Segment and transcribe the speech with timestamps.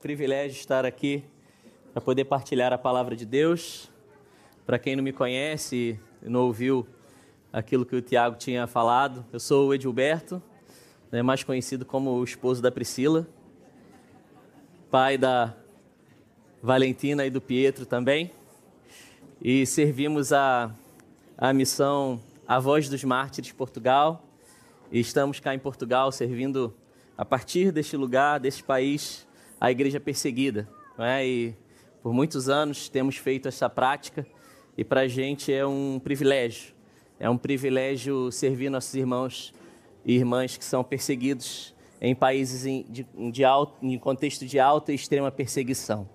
[0.00, 1.22] privilégio estar aqui
[1.92, 3.90] para poder partilhar a palavra de Deus.
[4.64, 6.88] Para quem não me conhece e não ouviu
[7.52, 10.42] aquilo que o Tiago tinha falado, eu sou o Edilberto,
[11.12, 13.28] né, mais conhecido como o esposo da Priscila,
[14.90, 15.54] pai da
[16.62, 18.30] Valentina e do Pietro também.
[19.38, 20.74] E servimos a,
[21.36, 24.24] a missão A Voz dos Mártires Portugal.
[24.90, 26.74] E estamos cá em Portugal servindo
[27.18, 29.26] a partir deste lugar, deste país,
[29.60, 30.68] a igreja perseguida.
[30.98, 31.26] É?
[31.26, 31.54] E
[32.02, 34.26] por muitos anos temos feito essa prática
[34.76, 36.74] e para a gente é um privilégio.
[37.18, 39.52] É um privilégio servir nossos irmãos
[40.04, 44.90] e irmãs que são perseguidos em países em, de, de alto, em contexto de alta
[44.90, 46.08] e extrema perseguição.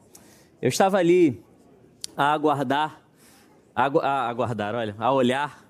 [0.60, 1.44] Eu estava ali
[2.18, 3.04] a aguardar,
[3.76, 5.64] a, a aguardar, olha, a olhar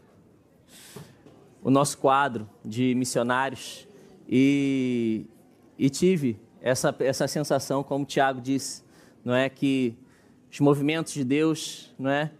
[1.61, 3.85] o nosso quadro de missionários
[4.29, 5.25] e,
[5.77, 8.81] e tive essa, essa sensação, como Tiago disse,
[9.23, 9.47] não é?
[9.47, 9.95] Que
[10.51, 12.31] os movimentos de Deus, não é,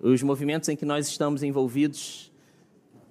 [0.00, 2.30] os movimentos em que nós estamos envolvidos,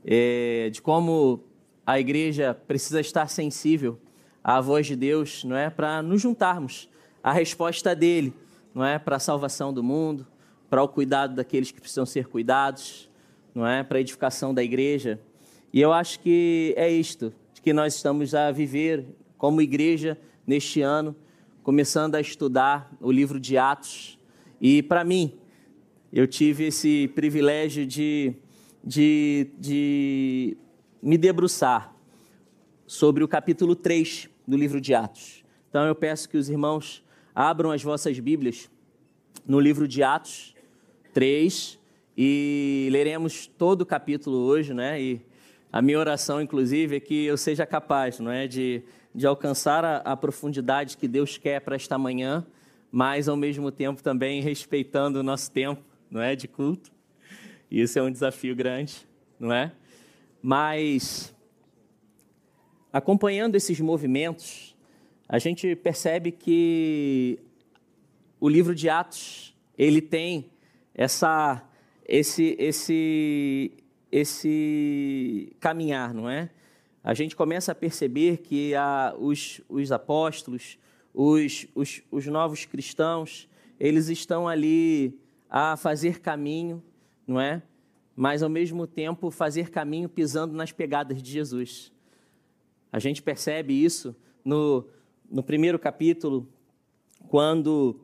[0.05, 1.43] é, de como
[1.85, 3.99] a igreja precisa estar sensível
[4.41, 6.89] à voz de Deus, não é, para nos juntarmos
[7.21, 8.33] à resposta dele,
[8.73, 10.25] não é, para a salvação do mundo,
[10.69, 13.09] para o cuidado daqueles que precisam ser cuidados,
[13.53, 15.19] não é, para a edificação da igreja.
[15.73, 19.05] E eu acho que é isto que nós estamos a viver
[19.37, 21.15] como igreja neste ano,
[21.63, 24.17] começando a estudar o livro de Atos.
[24.59, 25.33] E para mim,
[26.11, 28.33] eu tive esse privilégio de,
[28.83, 30.57] de, de
[31.01, 31.95] me debruçar
[32.85, 35.43] sobre o capítulo 3 do livro de Atos.
[35.69, 38.69] Então eu peço que os irmãos abram as vossas Bíblias
[39.47, 40.53] no livro de Atos
[41.13, 41.79] 3
[42.17, 45.01] e leremos todo o capítulo hoje, né?
[45.01, 45.21] E
[45.71, 48.83] a minha oração, inclusive, é que eu seja capaz, não é, de,
[49.13, 52.45] de alcançar a, a profundidade que Deus quer para esta manhã,
[52.91, 56.91] mas ao mesmo tempo também respeitando o nosso tempo, não é, de culto.
[57.69, 59.07] Isso é um desafio grande,
[59.39, 59.71] não é?
[60.41, 61.33] Mas
[62.91, 64.75] acompanhando esses movimentos,
[65.27, 67.39] a gente percebe que
[68.39, 70.49] o livro de Atos ele tem
[70.93, 71.63] essa
[72.05, 73.71] esse esse
[74.11, 76.49] esse caminhar, não é?
[77.03, 80.77] A gente começa a perceber que a, os, os apóstolos,
[81.13, 85.19] os, os, os novos cristãos, eles estão ali
[85.49, 86.83] a fazer caminho,
[87.25, 87.63] não é?
[88.15, 91.91] Mas ao mesmo tempo fazer caminho pisando nas pegadas de Jesus.
[92.91, 94.85] A gente percebe isso no,
[95.29, 96.47] no primeiro capítulo,
[97.29, 97.99] quando,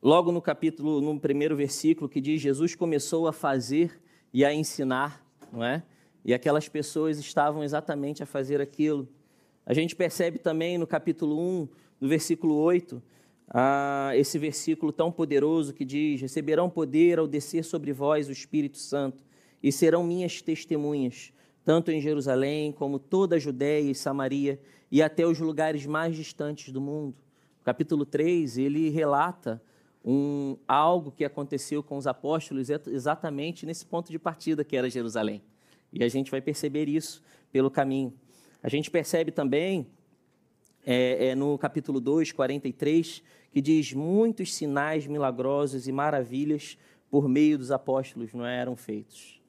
[0.00, 4.00] logo no capítulo, no primeiro versículo, que diz: Jesus começou a fazer
[4.32, 5.82] e a ensinar, não é?
[6.26, 9.08] E aquelas pessoas estavam exatamente a fazer aquilo.
[9.64, 11.68] A gente percebe também no capítulo 1,
[12.00, 13.00] no versículo 8,
[13.48, 18.76] ah, esse versículo tão poderoso que diz: Receberão poder ao descer sobre vós o Espírito
[18.76, 19.24] Santo,
[19.62, 21.32] e serão minhas testemunhas,
[21.64, 24.60] tanto em Jerusalém como toda a Judéia e Samaria,
[24.90, 27.14] e até os lugares mais distantes do mundo.
[27.62, 29.62] capítulo 3, ele relata
[30.04, 35.40] um, algo que aconteceu com os apóstolos exatamente nesse ponto de partida que era Jerusalém.
[35.98, 38.12] E a gente vai perceber isso pelo caminho.
[38.62, 39.86] A gente percebe também
[40.84, 46.76] é, é, no capítulo 2, 43, que diz: Muitos sinais milagrosos e maravilhas
[47.10, 49.40] por meio dos apóstolos não eram feitos.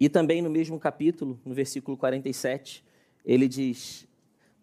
[0.00, 2.84] E também no mesmo capítulo, no versículo 47,
[3.24, 4.08] ele diz: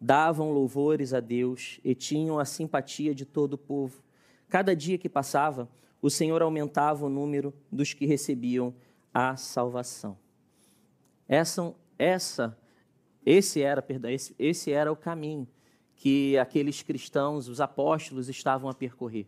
[0.01, 4.01] Davam louvores a Deus e tinham a simpatia de todo o povo
[4.49, 5.69] Cada dia que passava,
[6.01, 8.73] o Senhor aumentava o número dos que recebiam
[9.13, 10.17] a salvação.
[11.29, 12.57] Essa, essa,
[13.25, 15.47] esse era, perdão, esse, esse era o caminho
[15.95, 19.27] que aqueles cristãos, os apóstolos, estavam a percorrer,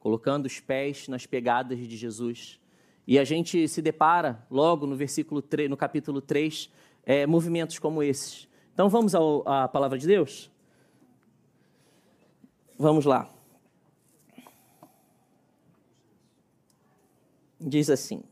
[0.00, 2.58] colocando os pés nas pegadas de Jesus.
[3.06, 6.70] E a gente se depara logo no versículo 3, no capítulo 3,
[7.04, 8.48] é, movimentos como esses.
[8.72, 10.50] Então vamos ao, à palavra de Deus?
[12.78, 13.30] Vamos lá.
[17.60, 18.22] diz assim.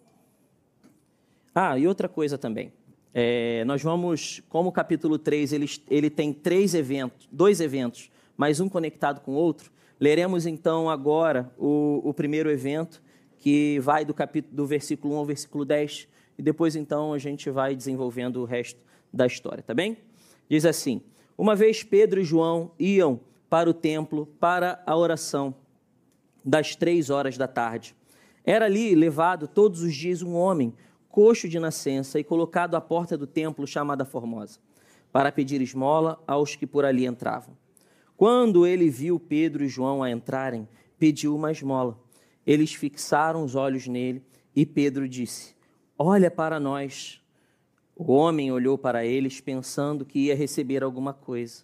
[1.54, 2.72] Ah, e outra coisa também.
[3.16, 8.58] É, nós vamos, como o capítulo 3 ele, ele tem três eventos, dois eventos, mais
[8.58, 9.70] um conectado com o outro,
[10.00, 13.00] leremos então agora o, o primeiro evento,
[13.38, 17.48] que vai do, capítulo, do versículo 1 ao versículo 10, e depois então a gente
[17.50, 18.80] vai desenvolvendo o resto
[19.12, 19.96] da história, tá bem?
[20.48, 21.00] Diz assim:
[21.38, 25.54] Uma vez Pedro e João iam para o templo para a oração
[26.44, 27.94] das três horas da tarde.
[28.44, 30.74] Era ali levado todos os dias um homem,
[31.14, 34.58] coxo de nascença, e colocado à porta do templo chamada Formosa,
[35.12, 37.56] para pedir esmola aos que por ali entravam.
[38.16, 40.68] Quando ele viu Pedro e João a entrarem,
[40.98, 41.96] pediu uma esmola.
[42.44, 44.24] Eles fixaram os olhos nele
[44.56, 45.54] e Pedro disse:
[45.96, 47.22] Olha para nós.
[47.94, 51.62] O homem olhou para eles, pensando que ia receber alguma coisa.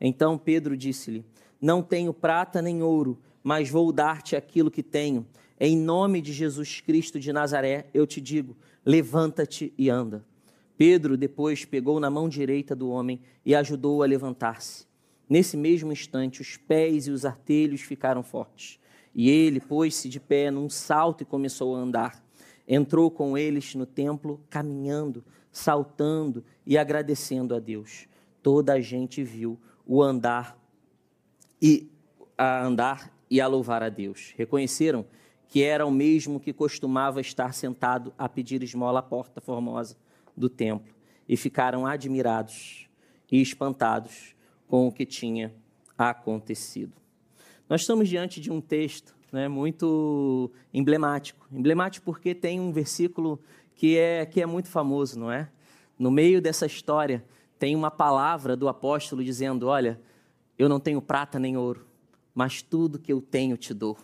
[0.00, 1.24] Então Pedro disse-lhe:
[1.60, 5.26] Não tenho prata nem ouro, mas vou dar-te aquilo que tenho.
[5.58, 10.24] Em nome de Jesus Cristo de Nazaré, eu te digo: levanta-te e anda.
[10.76, 14.86] Pedro depois pegou na mão direita do homem e ajudou-o a levantar-se.
[15.28, 18.78] Nesse mesmo instante, os pés e os artelhos ficaram fortes.
[19.14, 22.22] E ele pôs-se de pé num salto e começou a andar.
[22.66, 28.08] Entrou com eles no templo, caminhando, saltando e agradecendo a Deus.
[28.42, 30.58] Toda a gente viu o andar
[31.62, 31.88] e
[32.36, 34.34] a andar e a louvar a Deus.
[34.36, 35.06] Reconheceram
[35.54, 39.96] que era o mesmo que costumava estar sentado a pedir esmola à porta formosa
[40.36, 40.92] do templo
[41.28, 42.88] e ficaram admirados
[43.30, 44.34] e espantados
[44.66, 45.54] com o que tinha
[45.96, 46.92] acontecido.
[47.68, 51.46] Nós estamos diante de um texto né, muito emblemático.
[51.52, 53.40] Emblemático porque tem um versículo
[53.76, 55.48] que é, que é muito famoso, não é?
[55.96, 57.24] No meio dessa história
[57.60, 60.00] tem uma palavra do apóstolo dizendo: Olha,
[60.58, 61.86] eu não tenho prata nem ouro,
[62.34, 63.96] mas tudo que eu tenho te dou.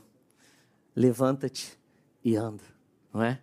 [1.01, 1.79] Levanta-te
[2.23, 2.63] e anda,
[3.11, 3.41] não é?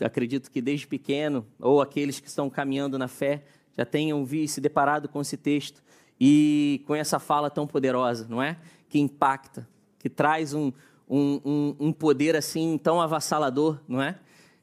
[0.00, 3.44] Eu acredito que desde pequeno, ou aqueles que estão caminhando na fé,
[3.76, 5.80] já tenham visto, se deparado com esse texto
[6.18, 8.58] e com essa fala tão poderosa, não é?
[8.88, 9.68] Que impacta,
[10.00, 10.72] que traz um,
[11.08, 14.18] um, um, um poder assim tão avassalador, não é?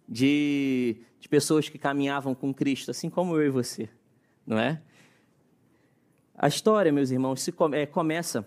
[0.06, 3.88] De, de pessoas que caminhavam com Cristo, assim como eu e você,
[4.46, 4.82] não é?
[6.36, 8.46] A história, meus irmãos, se come, é, começa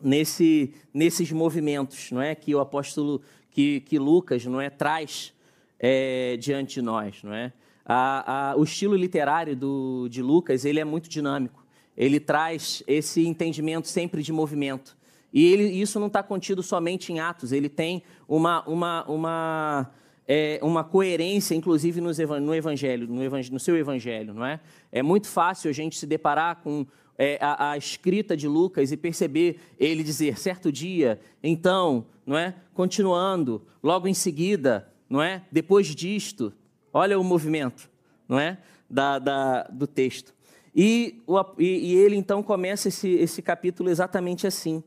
[0.00, 2.34] nesse, nesses movimentos, não é?
[2.34, 3.20] Que o apóstolo,
[3.50, 5.32] que, que Lucas, não é, traz
[5.78, 7.52] é, diante de nós, não é?
[7.84, 11.64] A, a, o estilo literário do, de Lucas ele é muito dinâmico.
[11.96, 14.96] Ele traz esse entendimento sempre de movimento.
[15.32, 17.52] E ele, isso não está contido somente em Atos.
[17.52, 19.90] Ele tem uma, uma, uma,
[20.26, 22.10] é, uma coerência, inclusive no
[22.54, 24.60] evangelho, no evangelho, no seu evangelho, não é?
[24.90, 26.86] É muito fácil a gente se deparar com
[27.18, 32.54] é, a, a, escrita de Lucas e perceber ele dizer certo dia, então, não é?
[32.74, 35.42] Continuando, logo em seguida, não é?
[35.50, 36.52] Depois disto,
[36.92, 37.90] olha o movimento,
[38.28, 38.58] não é?
[38.88, 40.34] Da, da do texto.
[40.74, 44.82] E, o, e, e, ele então começa esse, esse capítulo exatamente assim.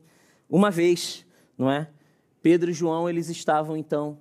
[0.48, 1.26] Uma vez,
[1.58, 1.88] não é?
[2.40, 4.18] Pedro e João eles estavam então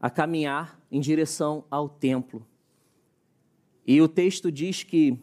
[0.00, 2.44] a caminhar em direção ao templo.
[3.86, 5.16] E o texto diz que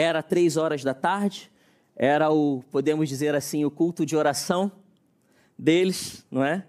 [0.00, 1.50] era três horas da tarde,
[1.96, 4.70] era o, podemos dizer assim, o culto de oração
[5.58, 6.64] deles, não é?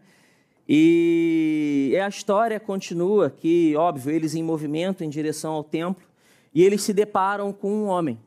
[0.68, 6.08] E a história continua que, óbvio, eles em movimento em direção ao templo,
[6.54, 8.20] e eles se deparam com um homem,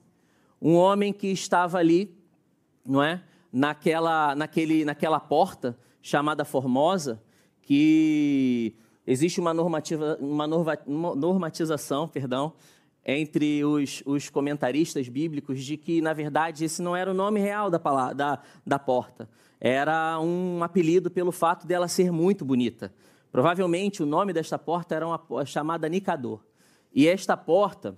[0.61, 2.17] um homem que estava ali,
[2.87, 3.21] não é?
[3.53, 7.21] Naquela, naquele, naquela porta chamada Formosa,
[7.61, 12.53] que existe uma, normativa, uma normatização, perdão,
[13.05, 17.69] entre os, os, comentaristas bíblicos de que, na verdade, esse não era o nome real
[17.71, 17.79] da,
[18.13, 19.29] da, da porta.
[19.61, 22.93] Era um apelido pelo fato dela ser muito bonita.
[23.31, 26.41] Provavelmente o nome desta porta era uma chamada Nicador.
[26.95, 27.97] E esta porta,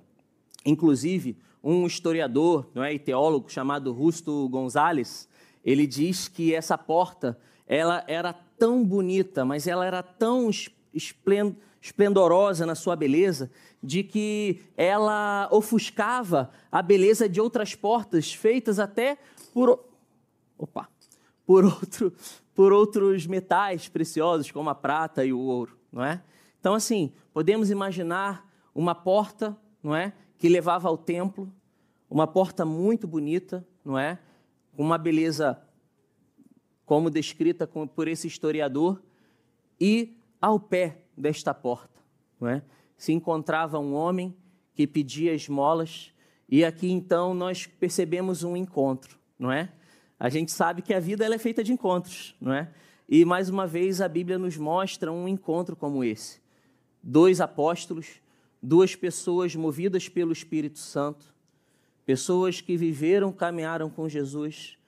[0.65, 5.29] inclusive, um historiador não é, e teólogo chamado Rusto Gonzalez,
[5.65, 10.51] ele diz que essa porta ela era tão bonita, mas ela era tão
[10.93, 13.51] esplêndida esplendorosa na sua beleza,
[13.83, 19.19] de que ela ofuscava a beleza de outras portas feitas até
[19.53, 19.85] por
[20.57, 20.89] opa,
[21.45, 22.11] por outro
[22.55, 26.23] por outros metais preciosos como a prata e o ouro, não é?
[26.59, 31.53] Então assim, podemos imaginar uma porta, não é, que levava ao templo,
[32.09, 34.19] uma porta muito bonita, não é?
[34.75, 35.61] Com uma beleza
[36.87, 39.03] como descrita por esse historiador
[39.79, 42.01] e ao pé desta porta,
[42.41, 42.63] não é?
[42.97, 44.37] Se encontrava um homem
[44.75, 46.13] que pedia esmolas
[46.49, 49.73] e aqui então nós percebemos um encontro, não é?
[50.19, 52.71] A gente sabe que a vida ela é feita de encontros, não é?
[53.09, 56.41] E mais uma vez a Bíblia nos mostra um encontro como esse.
[57.03, 58.23] Dois apóstolos,
[58.63, 61.35] duas pessoas movidas pelo Espírito Santo,
[62.07, 64.79] pessoas que viveram, caminharam com Jesus,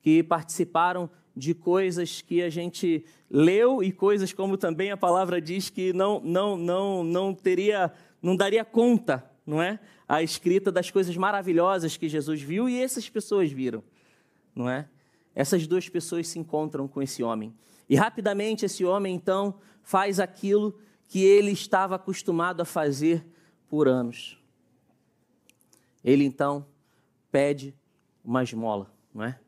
[0.00, 5.70] que participaram de coisas que a gente leu e coisas como também a palavra diz
[5.70, 9.78] que não não não não teria não daria conta, não é?
[10.08, 13.82] A escrita das coisas maravilhosas que Jesus viu e essas pessoas viram,
[14.54, 14.88] não é?
[15.34, 17.54] Essas duas pessoas se encontram com esse homem.
[17.88, 20.76] E rapidamente esse homem então faz aquilo
[21.06, 23.24] que ele estava acostumado a fazer
[23.68, 24.36] por anos.
[26.04, 26.66] Ele então
[27.30, 27.74] pede
[28.24, 29.38] uma esmola, não é?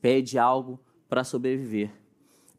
[0.00, 0.80] Pede algo
[1.16, 1.90] para sobreviver.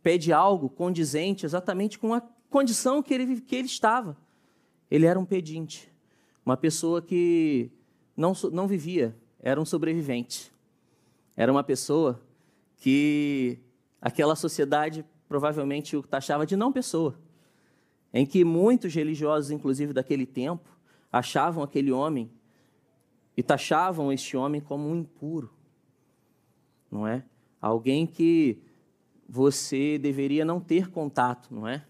[0.01, 4.17] Pede algo condizente exatamente com a condição que ele, que ele estava.
[4.89, 5.93] Ele era um pedinte,
[6.43, 7.69] uma pessoa que
[8.15, 10.51] não, não vivia, era um sobrevivente.
[11.35, 12.19] Era uma pessoa
[12.77, 13.59] que
[14.01, 17.15] aquela sociedade provavelmente o taxava de não pessoa,
[18.11, 20.67] em que muitos religiosos, inclusive daquele tempo,
[21.11, 22.31] achavam aquele homem
[23.37, 25.53] e taxavam este homem como um impuro,
[26.89, 27.23] não é?
[27.61, 28.59] Alguém que
[29.27, 31.83] você deveria não ter contato, não é?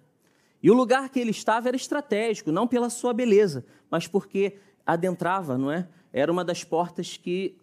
[0.62, 5.58] E o lugar que ele estava era estratégico, não pela sua beleza, mas porque adentrava,
[5.58, 5.88] não é?
[6.12, 7.56] Era uma das portas que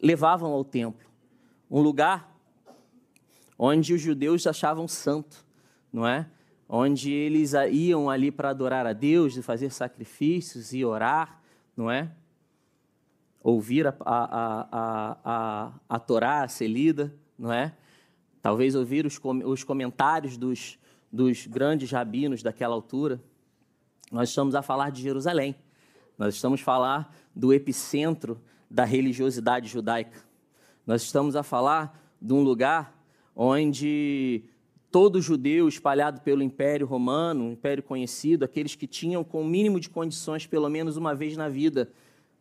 [0.00, 1.08] levavam ao templo.
[1.70, 2.34] Um lugar
[3.58, 5.44] onde os judeus achavam santo,
[5.92, 6.26] não é?
[6.66, 11.42] Onde eles iam ali para adorar a Deus, de fazer sacrifícios e orar,
[11.76, 12.10] não é?
[13.42, 14.24] Ouvir a, a,
[14.72, 17.72] a, a, a Torá ser lida, não é?
[18.42, 20.78] Talvez ouvir os, os comentários dos,
[21.10, 23.20] dos grandes rabinos daquela altura.
[24.12, 25.56] Nós estamos a falar de Jerusalém.
[26.18, 28.38] Nós estamos a falar do epicentro
[28.70, 30.22] da religiosidade judaica.
[30.86, 32.94] Nós estamos a falar de um lugar
[33.34, 34.44] onde
[34.90, 39.80] todo judeu espalhado pelo Império Romano, um império conhecido, aqueles que tinham com o mínimo
[39.80, 41.90] de condições, pelo menos uma vez na vida,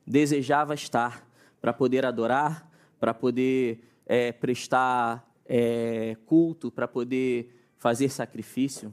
[0.05, 1.25] desejava estar
[1.61, 3.79] para poder adorar, para poder
[4.09, 8.91] é, prestar é, culto, para poder fazer sacrifício.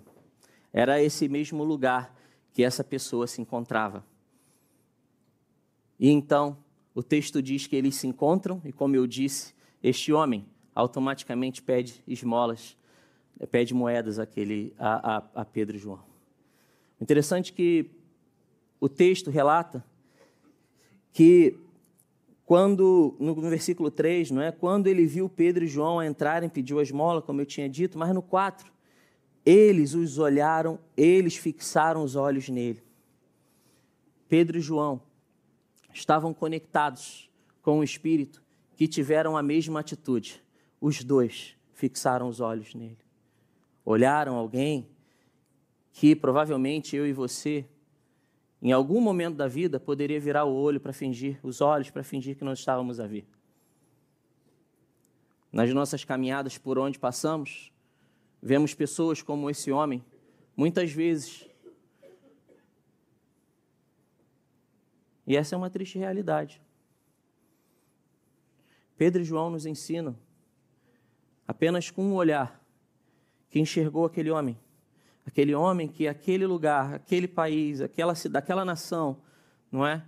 [0.70, 2.14] Era esse mesmo lugar
[2.52, 4.04] que essa pessoa se encontrava.
[5.98, 6.58] E então,
[6.94, 12.02] o texto diz que eles se encontram, e como eu disse, este homem automaticamente pede
[12.06, 12.76] esmolas,
[13.50, 16.04] pede moedas àquele, a, a, a Pedro e João.
[17.00, 17.90] Interessante que
[18.78, 19.82] o texto relata
[21.10, 21.58] que
[22.46, 24.52] quando, no, versículo 3, não é?
[24.52, 28.14] Quando ele viu Pedro e João entrarem, pediu a esmola, como eu tinha dito, mas
[28.14, 28.72] no 4,
[29.44, 32.82] eles os olharam, eles fixaram os olhos nele.
[34.28, 35.02] Pedro e João
[35.92, 37.28] estavam conectados
[37.62, 38.40] com o Espírito,
[38.76, 40.42] que tiveram a mesma atitude
[40.80, 42.98] os dois fixaram os olhos nele.
[43.84, 44.88] Olharam alguém
[45.92, 47.66] que provavelmente eu e você,
[48.66, 52.36] em algum momento da vida, poderia virar o olho para fingir, os olhos para fingir
[52.36, 53.24] que nós estávamos a ver.
[55.52, 57.72] Nas nossas caminhadas por onde passamos,
[58.42, 60.04] vemos pessoas como esse homem,
[60.56, 61.48] muitas vezes.
[65.24, 66.60] E essa é uma triste realidade.
[68.98, 70.18] Pedro e João nos ensinam
[71.46, 72.60] apenas com um olhar,
[73.48, 74.58] que enxergou aquele homem.
[75.26, 79.18] Aquele homem que aquele lugar, aquele país, aquela cidade, aquela nação,
[79.70, 80.04] não é?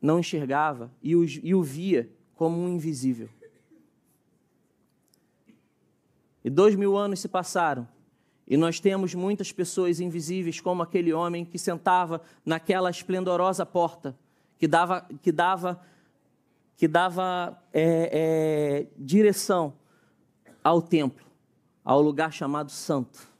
[0.00, 3.28] Não enxergava e o, e o via como um invisível.
[6.44, 7.88] E dois mil anos se passaram
[8.46, 14.16] e nós temos muitas pessoas invisíveis, como aquele homem que sentava naquela esplendorosa porta,
[14.56, 15.82] que dava, que dava
[16.76, 19.72] que dava é, é, direção
[20.62, 21.24] ao templo,
[21.82, 23.34] ao lugar chamado Santo.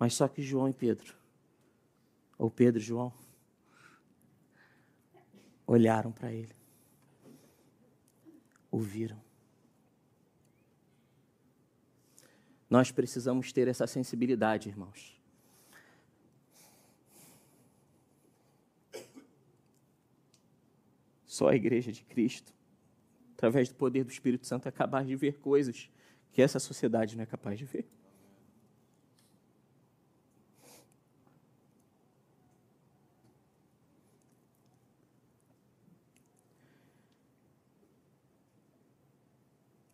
[0.00, 1.14] Mas só que João e Pedro,
[2.38, 3.12] ou Pedro e João,
[5.66, 6.56] olharam para ele,
[8.70, 9.20] ouviram.
[12.70, 15.20] Nós precisamos ter essa sensibilidade, irmãos.
[21.26, 22.54] Só a igreja de Cristo,
[23.34, 25.90] através do poder do Espírito Santo, é capaz de ver coisas
[26.32, 27.99] que essa sociedade não é capaz de ver.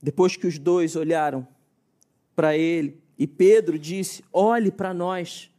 [0.06, 1.44] Depois que os dois olharam
[2.36, 5.50] para ele, e Pedro disse: Olhe para nós.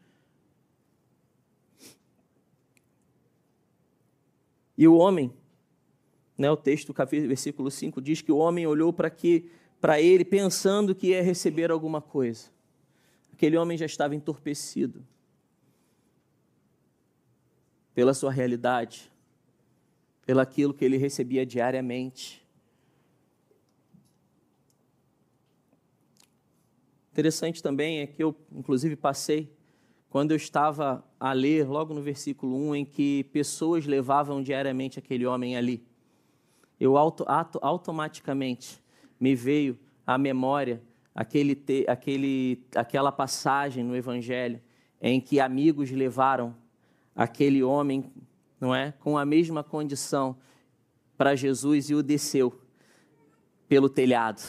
[4.78, 5.34] E o homem
[6.38, 6.94] né, o texto,
[7.28, 9.52] versículo 5, diz que o homem olhou para que
[9.82, 12.46] para ele pensando que ia receber alguma coisa.
[13.34, 15.06] Aquele homem já estava entorpecido
[17.94, 19.12] pela sua realidade,
[20.26, 22.47] pelo aquilo que ele recebia diariamente.
[27.18, 29.52] Interessante também é que eu, inclusive, passei
[30.10, 35.26] quando eu estava a ler, logo no versículo 1, em que pessoas levavam diariamente aquele
[35.26, 35.84] homem ali
[36.80, 38.82] eu auto, auto, automaticamente
[39.20, 40.82] me veio à memória
[41.14, 44.62] aquele, aquele, aquela passagem no Evangelho
[45.02, 46.56] em que amigos levaram
[47.16, 48.12] aquele homem,
[48.60, 50.38] não é, com a mesma condição
[51.18, 52.62] para Jesus e o desceu
[53.68, 54.42] pelo telhado.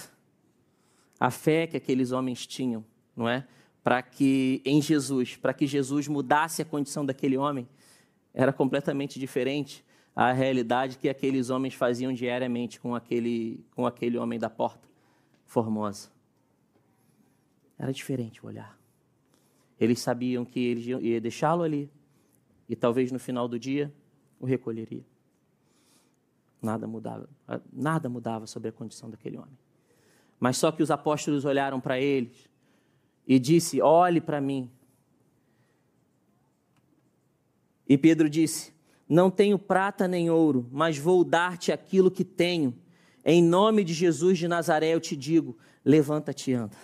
[1.19, 2.85] A fé que aqueles homens tinham,
[3.17, 3.47] não é?
[3.83, 7.69] Para que em Jesus, para que Jesus mudasse a condição daquele homem,
[8.33, 9.85] era completamente diferente
[10.15, 14.89] a realidade que aqueles homens faziam diariamente com aquele, com aquele homem da porta
[15.47, 16.11] formosa.
[17.79, 18.77] Era diferente o olhar.
[19.79, 21.91] Eles sabiam que eles iam deixá-lo ali
[22.69, 23.93] e talvez no final do dia
[24.41, 25.05] o recolheria.
[26.61, 27.29] Nada mudava,
[27.73, 29.57] nada mudava sobre a condição daquele homem.
[30.39, 32.49] Mas só que os apóstolos olharam para eles
[33.27, 34.71] e disse: "Olhe para mim".
[37.89, 38.73] E Pedro disse:
[39.09, 42.75] "Não tenho prata nem ouro, mas vou dar-te aquilo que tenho.
[43.25, 46.77] Em nome de Jesus de Nazaré eu te digo: levanta-te e anda".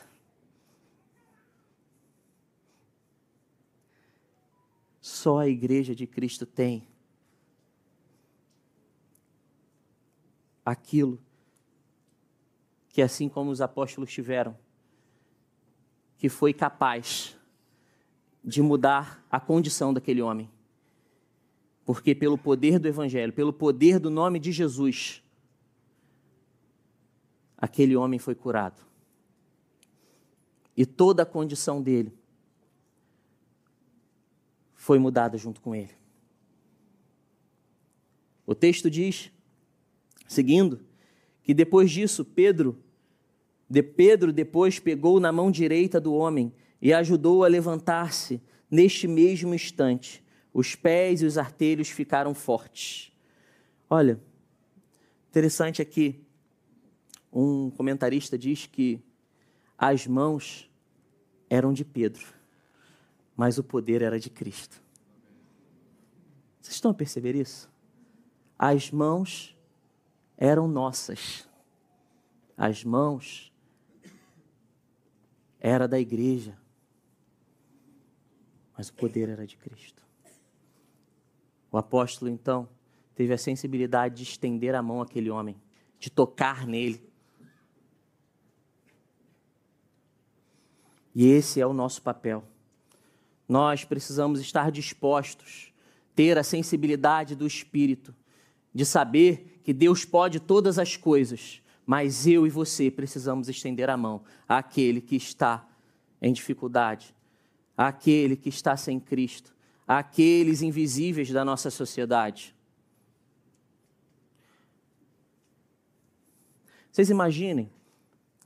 [5.00, 6.88] Só a igreja de Cristo tem
[10.64, 11.20] aquilo
[12.94, 14.56] que, assim como os apóstolos tiveram,
[16.16, 17.36] que foi capaz
[18.42, 20.48] de mudar a condição daquele homem.
[21.84, 25.24] Porque pelo poder do Evangelho, pelo poder do nome de Jesus,
[27.58, 28.80] aquele homem foi curado.
[30.76, 32.16] E toda a condição dele
[34.76, 35.96] foi mudada junto com ele.
[38.46, 39.32] O texto diz,
[40.28, 40.80] seguindo,
[41.42, 42.83] que depois disso Pedro,
[43.68, 48.40] de Pedro depois pegou na mão direita do homem e ajudou a levantar-se
[48.70, 50.22] neste mesmo instante.
[50.52, 53.12] Os pés e os artelhos ficaram fortes.
[53.88, 54.20] Olha,
[55.30, 56.20] interessante aqui,
[57.32, 59.00] um comentarista diz que
[59.76, 60.70] as mãos
[61.50, 62.44] eram de Pedro
[63.36, 64.82] mas o poder era de Cristo.
[66.60, 67.70] Vocês estão a perceber isso?
[68.58, 69.56] As mãos
[70.36, 71.48] eram nossas.
[72.56, 73.52] As mãos
[75.64, 76.56] era da igreja.
[78.76, 80.02] Mas o poder era de Cristo.
[81.72, 82.68] O apóstolo então
[83.14, 85.56] teve a sensibilidade de estender a mão àquele homem,
[85.98, 87.02] de tocar nele.
[91.14, 92.44] E esse é o nosso papel
[93.48, 95.72] nós precisamos estar dispostos,
[96.14, 98.14] ter a sensibilidade do Espírito,
[98.72, 103.96] de saber que Deus pode todas as coisas, mas eu e você precisamos estender a
[103.96, 105.68] mão àquele que está
[106.20, 107.14] em dificuldade,
[107.76, 109.54] àquele que está sem Cristo,
[109.86, 112.54] àqueles invisíveis da nossa sociedade.
[116.90, 117.70] Vocês imaginem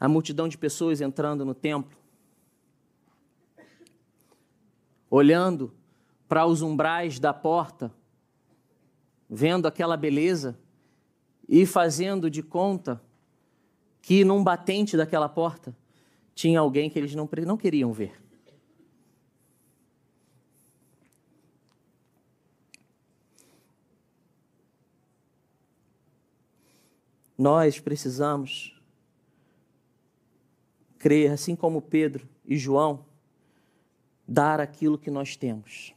[0.01, 1.97] a multidão de pessoas entrando no templo,
[5.11, 5.73] olhando
[6.27, 7.93] para os umbrais da porta,
[9.29, 10.59] vendo aquela beleza
[11.49, 13.03] e fazendo de conta
[14.09, 15.77] que num batente daquela porta
[16.35, 18.19] tinha alguém que eles não, não queriam ver.
[27.37, 28.81] Nós precisamos
[30.99, 33.05] crer, assim como Pedro e João,
[34.27, 35.95] dar aquilo que nós temos.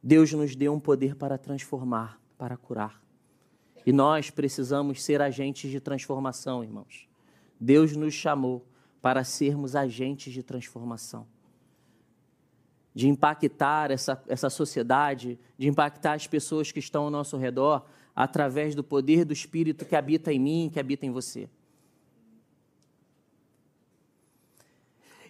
[0.00, 3.03] Deus nos deu um poder para transformar, para curar.
[3.86, 7.08] E nós precisamos ser agentes de transformação, irmãos.
[7.60, 8.66] Deus nos chamou
[9.00, 11.26] para sermos agentes de transformação.
[12.94, 18.74] De impactar essa, essa sociedade, de impactar as pessoas que estão ao nosso redor, através
[18.74, 21.48] do poder do Espírito que habita em mim, que habita em você.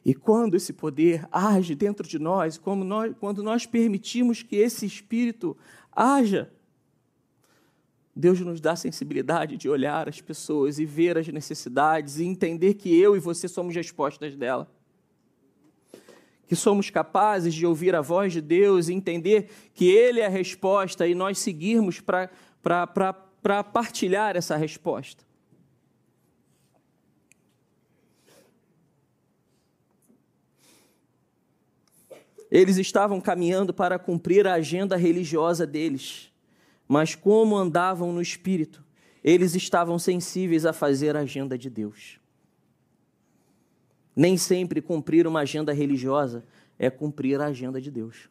[0.05, 5.57] E quando esse poder age dentro de nós, nós, quando nós permitimos que esse Espírito
[5.91, 6.53] haja,
[8.17, 12.75] Deus nos dá a sensibilidade de olhar as pessoas e ver as necessidades e entender
[12.75, 14.71] que eu e você somos respostas dela.
[16.47, 20.31] Que somos capazes de ouvir a voz de Deus e entender que Ele é a
[20.31, 22.31] resposta e nós seguirmos para
[23.73, 25.25] partilhar essa resposta.
[32.49, 36.31] Eles estavam caminhando para cumprir a agenda religiosa deles,
[36.89, 38.85] mas como andavam no espírito,
[39.23, 42.21] eles estavam sensíveis a fazer a agenda de Deus.
[44.15, 46.45] Nem sempre cumprir uma agenda religiosa
[46.79, 48.29] é cumprir a agenda de Deus.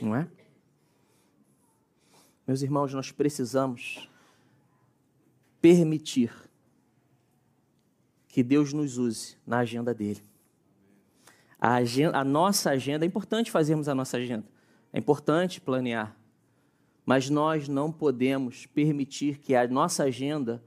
[0.00, 0.28] Não é?
[2.46, 4.08] Meus irmãos, nós precisamos
[5.60, 6.32] permitir
[8.28, 10.22] que Deus nos use na agenda dele.
[11.64, 14.44] A, agenda, a nossa agenda, é importante fazermos a nossa agenda.
[14.92, 16.14] É importante planear,
[17.06, 20.62] mas nós não podemos permitir que a nossa agenda,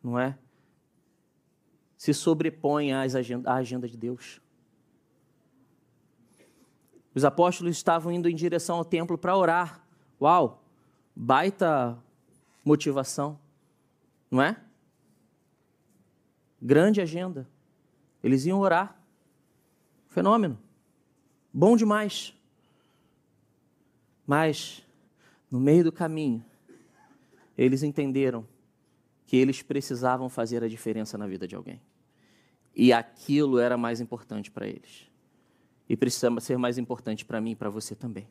[0.00, 0.38] não é,
[1.96, 3.00] se sobreponha
[3.44, 4.40] à agenda de Deus.
[7.12, 9.84] Os apóstolos estavam indo em direção ao templo para orar.
[10.22, 10.62] Uau,
[11.12, 11.98] baita
[12.64, 13.36] motivação,
[14.30, 14.56] não é?
[16.62, 17.48] Grande agenda.
[18.22, 18.95] Eles iam orar.
[20.16, 20.58] Fenômeno.
[21.52, 22.34] Bom demais.
[24.26, 24.82] Mas,
[25.50, 26.42] no meio do caminho,
[27.54, 28.48] eles entenderam
[29.26, 31.82] que eles precisavam fazer a diferença na vida de alguém.
[32.74, 35.06] E aquilo era mais importante para eles.
[35.86, 38.26] E precisa ser mais importante para mim e para você também.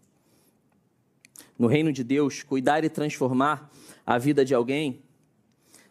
[1.55, 3.71] No reino de Deus, cuidar e transformar
[4.03, 5.03] a vida de alguém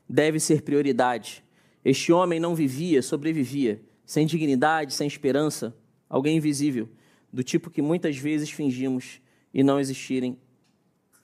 [0.09, 1.45] deve ser prioridade.
[1.85, 5.73] Este homem não vivia, sobrevivia, sem dignidade, sem esperança,
[6.09, 6.89] alguém invisível,
[7.33, 9.21] do tipo que muitas vezes fingimos
[9.53, 10.39] e não existirem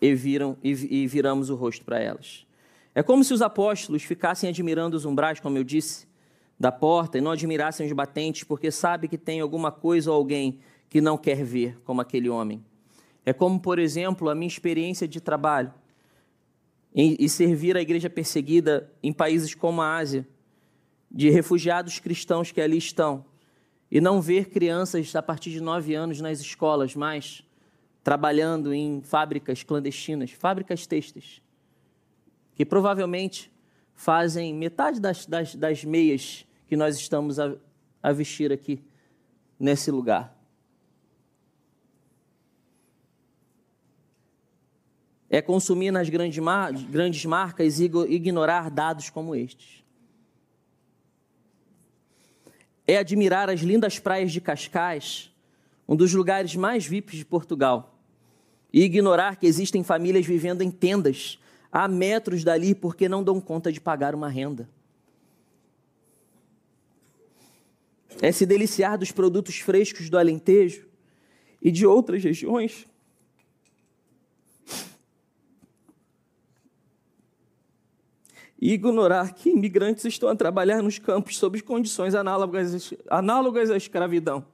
[0.01, 2.47] e, viram, e, e viramos o rosto para elas.
[2.95, 6.09] É como se os apóstolos ficassem admirando os umbrais, como eu disse,
[6.59, 10.59] da porta e não admirassem os batentes, porque sabe que tem alguma coisa ou alguém
[10.89, 12.65] que não quer ver, como aquele homem.
[13.25, 15.73] É como, por exemplo, a minha experiência de trabalho
[16.93, 20.27] e servir a igreja perseguida em países como a Ásia,
[21.09, 23.25] de refugiados cristãos que ali estão,
[23.91, 27.43] e não ver crianças a partir de nove anos nas escolas mais,
[28.05, 31.43] trabalhando em fábricas clandestinas, fábricas têxteis,
[32.55, 33.51] que provavelmente
[33.95, 37.55] fazem metade das, das, das meias que nós estamos a,
[38.03, 38.83] a vestir aqui
[39.59, 40.37] nesse lugar.
[45.29, 49.80] É consumir nas grandes, mar, grandes marcas e ignorar dados como estes.
[52.91, 55.31] É admirar as lindas praias de Cascais
[55.91, 57.99] um dos lugares mais VIPs de Portugal,
[58.73, 61.37] e ignorar que existem famílias vivendo em tendas
[61.73, 64.69] a metros dali porque não dão conta de pagar uma renda.
[68.23, 70.87] É se deliciar dos produtos frescos do Alentejo
[71.61, 72.87] e de outras regiões.
[78.61, 84.45] E ignorar que imigrantes estão a trabalhar nos campos sob condições análogas, análogas à escravidão.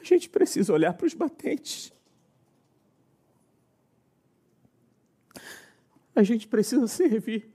[0.00, 1.92] A gente precisa olhar para os batentes.
[6.14, 7.50] A gente precisa servir.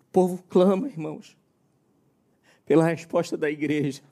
[0.00, 1.36] O povo clama, irmãos,
[2.64, 4.02] pela resposta da igreja.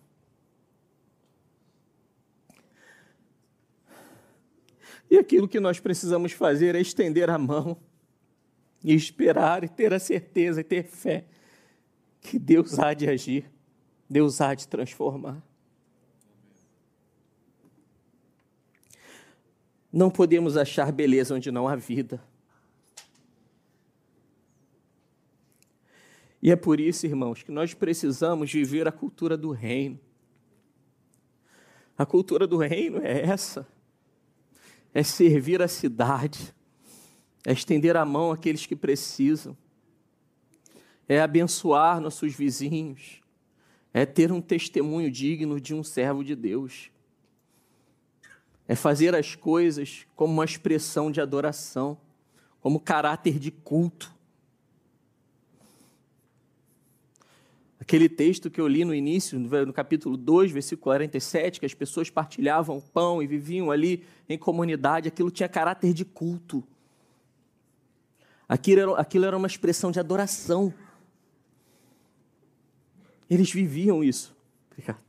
[5.10, 7.76] E aquilo que nós precisamos fazer é estender a mão
[8.82, 11.24] e esperar e ter a certeza e ter fé
[12.20, 13.50] que Deus há de agir.
[14.08, 15.42] Deus há de transformar.
[19.92, 22.22] Não podemos achar beleza onde não há vida.
[26.42, 29.98] E é por isso, irmãos, que nós precisamos viver a cultura do reino.
[31.98, 33.68] A cultura do reino é essa:
[34.94, 36.54] é servir a cidade,
[37.46, 39.56] é estender a mão àqueles que precisam,
[41.06, 43.20] é abençoar nossos vizinhos,
[43.92, 46.90] é ter um testemunho digno de um servo de Deus.
[48.66, 51.98] É fazer as coisas como uma expressão de adoração,
[52.60, 54.14] como caráter de culto.
[57.90, 62.08] Aquele texto que eu li no início, no capítulo 2, versículo 47, que as pessoas
[62.08, 66.62] partilhavam pão e viviam ali em comunidade, aquilo tinha caráter de culto.
[68.48, 70.72] Aquilo era, aquilo era uma expressão de adoração.
[73.28, 74.36] Eles viviam isso.
[74.70, 75.02] Obrigado.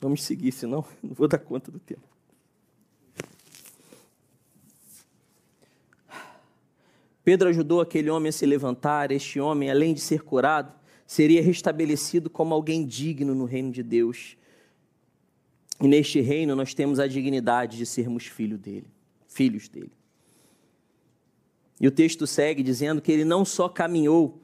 [0.00, 2.15] Vamos seguir, senão não vou dar conta do tempo.
[7.26, 9.10] Pedro ajudou aquele homem a se levantar.
[9.10, 10.72] Este homem, além de ser curado,
[11.04, 14.36] seria restabelecido como alguém digno no reino de Deus.
[15.80, 18.86] E neste reino nós temos a dignidade de sermos filho dele,
[19.26, 19.90] filhos dele.
[21.80, 24.40] E o texto segue dizendo que ele não só caminhou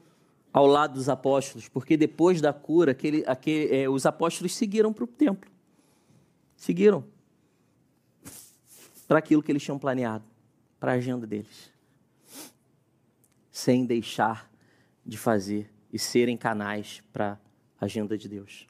[0.51, 5.05] ao lado dos apóstolos, porque depois da cura, aquele, aquele, é, os apóstolos seguiram para
[5.05, 5.49] o templo.
[6.57, 7.05] Seguiram
[9.07, 10.25] para aquilo que eles tinham planeado,
[10.81, 11.72] para a agenda deles.
[13.53, 14.51] Sem deixar
[15.05, 17.39] de fazer e serem canais para
[17.79, 18.67] a agenda de Deus.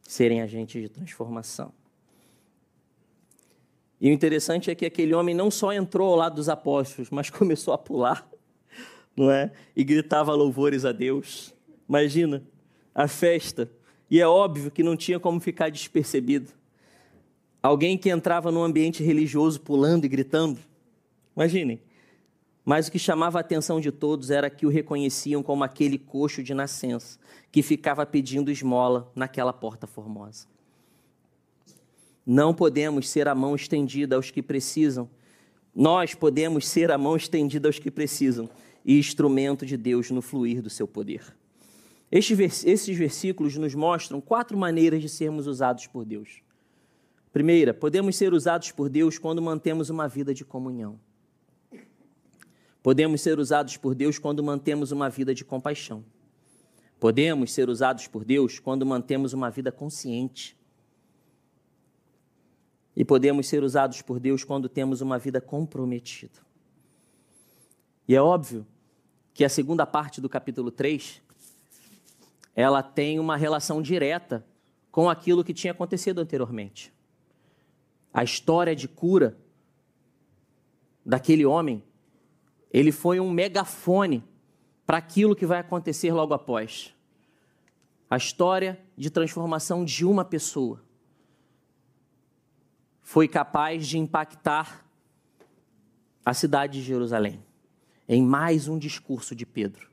[0.00, 1.72] Serem agentes de transformação.
[4.00, 7.28] E o interessante é que aquele homem não só entrou ao lado dos apóstolos, mas
[7.30, 8.28] começou a pular,
[9.16, 9.50] não é?
[9.74, 11.52] E gritava louvores a Deus.
[11.88, 12.42] Imagina
[12.94, 13.68] a festa.
[14.08, 16.52] E é óbvio que não tinha como ficar despercebido.
[17.60, 20.60] Alguém que entrava num ambiente religioso pulando e gritando.
[21.34, 21.80] Imaginem.
[22.64, 26.42] Mas o que chamava a atenção de todos era que o reconheciam como aquele coxo
[26.42, 27.18] de nascença
[27.52, 30.46] que ficava pedindo esmola naquela porta formosa.
[32.26, 35.10] Não podemos ser a mão estendida aos que precisam.
[35.74, 38.48] Nós podemos ser a mão estendida aos que precisam
[38.82, 41.36] e instrumento de Deus no fluir do seu poder.
[42.10, 46.42] Esses versículos nos mostram quatro maneiras de sermos usados por Deus.
[47.32, 50.98] Primeira, podemos ser usados por Deus quando mantemos uma vida de comunhão.
[52.84, 56.04] Podemos ser usados por Deus quando mantemos uma vida de compaixão.
[57.00, 60.54] Podemos ser usados por Deus quando mantemos uma vida consciente.
[62.94, 66.38] E podemos ser usados por Deus quando temos uma vida comprometida.
[68.06, 68.66] E é óbvio
[69.32, 71.22] que a segunda parte do capítulo 3,
[72.54, 74.44] ela tem uma relação direta
[74.90, 76.92] com aquilo que tinha acontecido anteriormente.
[78.12, 79.38] A história de cura
[81.02, 81.82] daquele homem,
[82.74, 84.24] ele foi um megafone
[84.84, 86.92] para aquilo que vai acontecer logo após.
[88.10, 90.82] A história de transformação de uma pessoa
[93.00, 94.84] foi capaz de impactar
[96.26, 97.40] a cidade de Jerusalém
[98.08, 99.88] em mais um discurso de Pedro.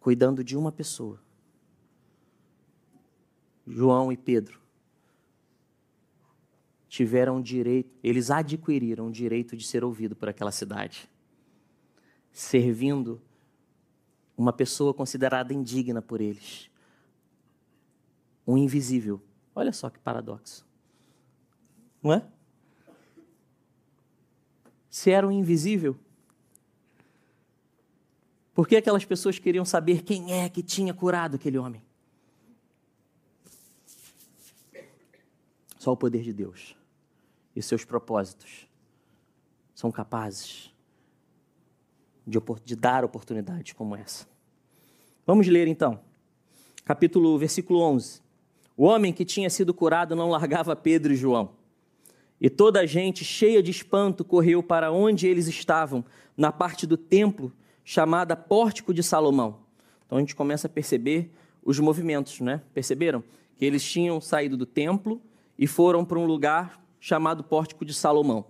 [0.00, 1.22] Cuidando de uma pessoa.
[3.64, 4.60] João e Pedro
[6.90, 11.08] tiveram direito, eles adquiriram o direito de ser ouvido por aquela cidade,
[12.30, 13.18] servindo
[14.36, 16.68] uma pessoa considerada indigna por eles,
[18.46, 19.22] um invisível
[19.54, 20.64] Olha só que paradoxo.
[22.02, 22.26] Não é?
[24.88, 25.98] Se era um invisível,
[28.54, 31.82] por que aquelas pessoas queriam saber quem é que tinha curado aquele homem?
[35.78, 36.79] Só o poder de Deus
[37.60, 38.66] e seus propósitos
[39.74, 40.74] são capazes
[42.26, 44.26] de, de dar oportunidades como essa.
[45.26, 46.00] Vamos ler então,
[46.84, 48.22] capítulo, versículo 11.
[48.76, 51.50] O homem que tinha sido curado não largava Pedro e João.
[52.40, 56.02] E toda a gente, cheia de espanto, correu para onde eles estavam,
[56.36, 57.52] na parte do templo
[57.84, 59.58] chamada Pórtico de Salomão.
[60.06, 61.30] Então a gente começa a perceber
[61.62, 62.62] os movimentos, né?
[62.72, 63.22] Perceberam?
[63.56, 65.20] Que eles tinham saído do templo
[65.58, 68.44] e foram para um lugar chamado Pórtico de Salomão.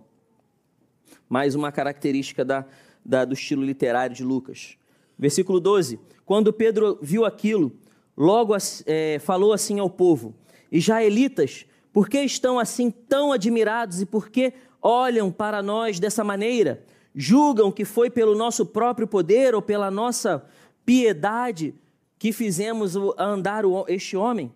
[1.29, 2.65] Mais uma característica da,
[3.03, 4.77] da, do estilo literário de Lucas.
[5.17, 7.71] Versículo 12: Quando Pedro viu aquilo,
[8.15, 8.53] logo
[8.85, 10.35] é, falou assim ao povo:
[10.69, 16.83] Israelitas, por que estão assim tão admirados e por que olham para nós dessa maneira?
[17.15, 20.45] Julgam que foi pelo nosso próprio poder ou pela nossa
[20.85, 21.73] piedade
[22.17, 24.51] que fizemos andar este homem?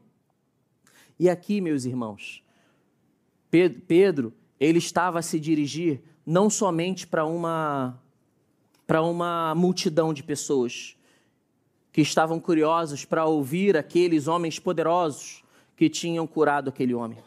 [1.20, 2.45] E aqui, meus irmãos,
[3.88, 8.00] Pedro, ele estava a se dirigir não somente para uma
[8.88, 10.96] para uma multidão de pessoas,
[11.92, 15.44] que estavam curiosos para ouvir aqueles homens poderosos
[15.76, 17.18] que tinham curado aquele homem.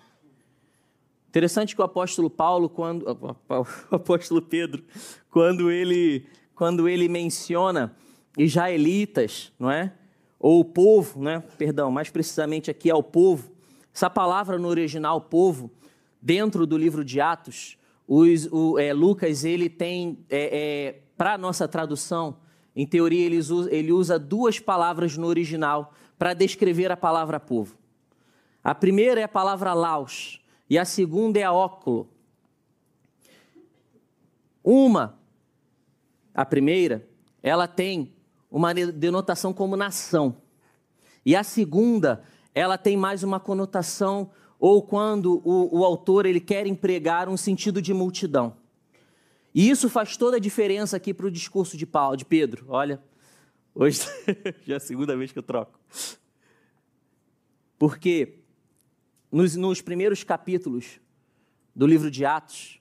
[1.29, 3.05] Interessante que o apóstolo Paulo, quando
[3.49, 4.85] o apóstolo Pedro,
[5.31, 7.95] quando ele quando ele menciona
[8.37, 9.93] israelitas, não é?
[10.41, 11.41] Ou o povo, né?
[11.57, 13.53] Perdão, mais precisamente aqui é o povo.
[13.95, 15.71] Essa palavra no original povo,
[16.21, 21.69] dentro do livro de Atos, os, o, é, Lucas ele tem é, é, para nossa
[21.69, 22.39] tradução
[22.75, 27.77] em teoria, ele usa, ele usa duas palavras no original para descrever a palavra povo.
[28.63, 32.09] A primeira é a palavra laos e a segunda é a óculo.
[34.63, 35.19] Uma,
[36.35, 37.09] a primeira,
[37.43, 38.15] ela tem
[38.51, 40.37] uma denotação como nação.
[41.25, 42.23] E a segunda,
[42.55, 47.81] ela tem mais uma conotação ou quando o, o autor ele quer empregar um sentido
[47.81, 48.57] de multidão.
[49.55, 52.67] E isso faz toda a diferença aqui para o discurso de Paulo, de Pedro.
[52.69, 53.03] Olha,
[53.75, 54.01] hoje
[54.67, 55.79] já é a segunda vez que eu troco.
[57.79, 58.41] Porque
[59.31, 61.01] nos, nos primeiros capítulos
[61.75, 62.81] do livro de Atos,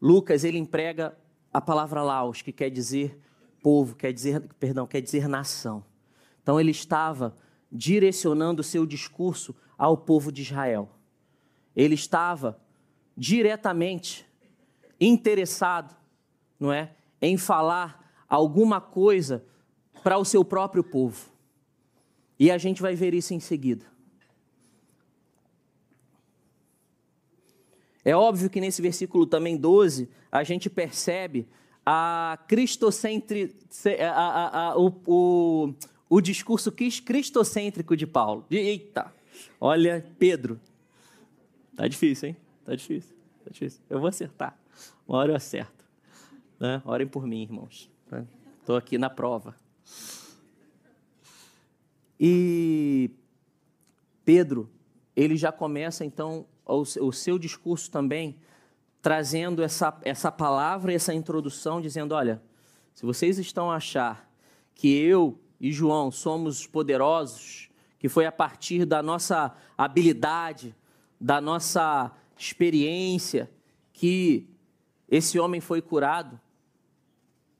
[0.00, 1.16] Lucas ele emprega
[1.52, 3.18] a palavra laos, que quer dizer
[3.62, 5.84] povo, quer dizer, perdão, quer dizer nação.
[6.42, 7.36] Então ele estava
[7.70, 10.90] direcionando o seu discurso ao povo de Israel.
[11.74, 12.60] Ele estava
[13.16, 14.26] diretamente
[15.00, 15.96] interessado,
[16.58, 19.44] não é, em falar alguma coisa
[20.02, 21.30] para o seu próprio povo.
[22.38, 23.86] E a gente vai ver isso em seguida.
[28.04, 31.48] É óbvio que nesse versículo também 12, a gente percebe
[31.84, 33.56] a cristocentri,
[34.00, 35.74] a, a, a, o, o,
[36.08, 38.46] o discurso cristocêntrico de Paulo.
[38.50, 39.12] Eita,
[39.60, 40.60] olha, Pedro.
[41.76, 42.36] Tá difícil, hein?
[42.64, 43.80] Tá difícil, tá difícil.
[43.88, 44.58] Eu vou acertar.
[45.06, 45.84] Uma hora eu acerto.
[46.58, 46.82] Né?
[46.84, 47.90] Orem por mim, irmãos.
[48.60, 49.54] Estou aqui na prova.
[52.20, 53.10] E
[54.24, 54.68] Pedro,
[55.16, 58.36] ele já começa então o, seu discurso também
[59.00, 62.42] trazendo essa, essa palavra essa introdução, dizendo: olha,
[62.94, 64.30] se vocês estão a achar
[64.74, 67.67] que eu e João somos poderosos,
[67.98, 70.74] que foi a partir da nossa habilidade,
[71.20, 73.50] da nossa experiência,
[73.92, 74.48] que
[75.08, 76.38] esse homem foi curado,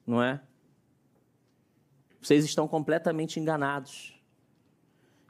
[0.07, 0.41] não é?
[2.21, 4.15] Vocês estão completamente enganados.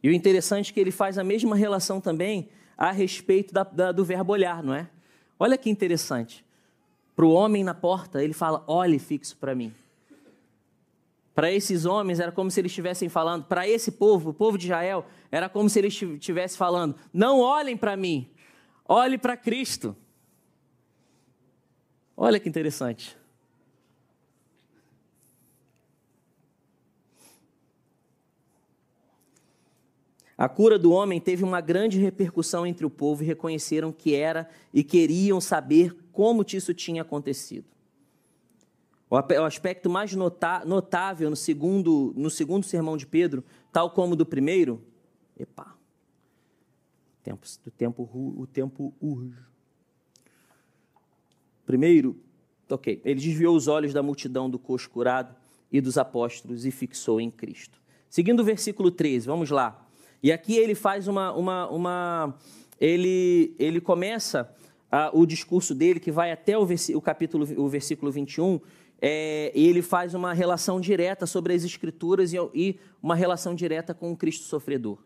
[0.03, 3.93] E o interessante é que ele faz a mesma relação também a respeito da, da,
[3.93, 4.89] do verbo olhar, não é?
[5.39, 6.45] Olha que interessante.
[7.17, 9.73] Para o homem na porta, ele fala: olhe fixo para mim.
[11.39, 14.67] Para esses homens, era como se eles estivessem falando, para esse povo, o povo de
[14.67, 18.29] Israel, era como se eles estivessem falando: não olhem para mim,
[18.85, 19.95] olhe para Cristo.
[22.17, 23.17] Olha que interessante.
[30.37, 34.51] A cura do homem teve uma grande repercussão entre o povo e reconheceram que era
[34.75, 37.78] e queriam saber como isso tinha acontecido.
[39.11, 43.43] O aspecto mais notável no segundo, no segundo sermão de Pedro,
[43.73, 44.83] tal como do primeiro,
[45.39, 45.75] epa,
[47.19, 49.41] o tempo, o tempo, o tempo urge.
[51.65, 52.17] Primeiro,
[52.69, 55.35] ok, ele desviou os olhos da multidão do coxo curado
[55.73, 57.81] e dos apóstolos e fixou em Cristo.
[58.11, 59.87] Seguindo o versículo 13, vamos lá.
[60.23, 61.33] E aqui ele faz uma.
[61.33, 62.35] uma, uma
[62.81, 64.51] ele, ele começa
[64.93, 68.61] uh, o discurso dele, que vai até o, o capítulo, o versículo 21,
[69.01, 74.13] é, ele faz uma relação direta sobre as Escrituras e, e uma relação direta com
[74.13, 74.99] o Cristo sofredor.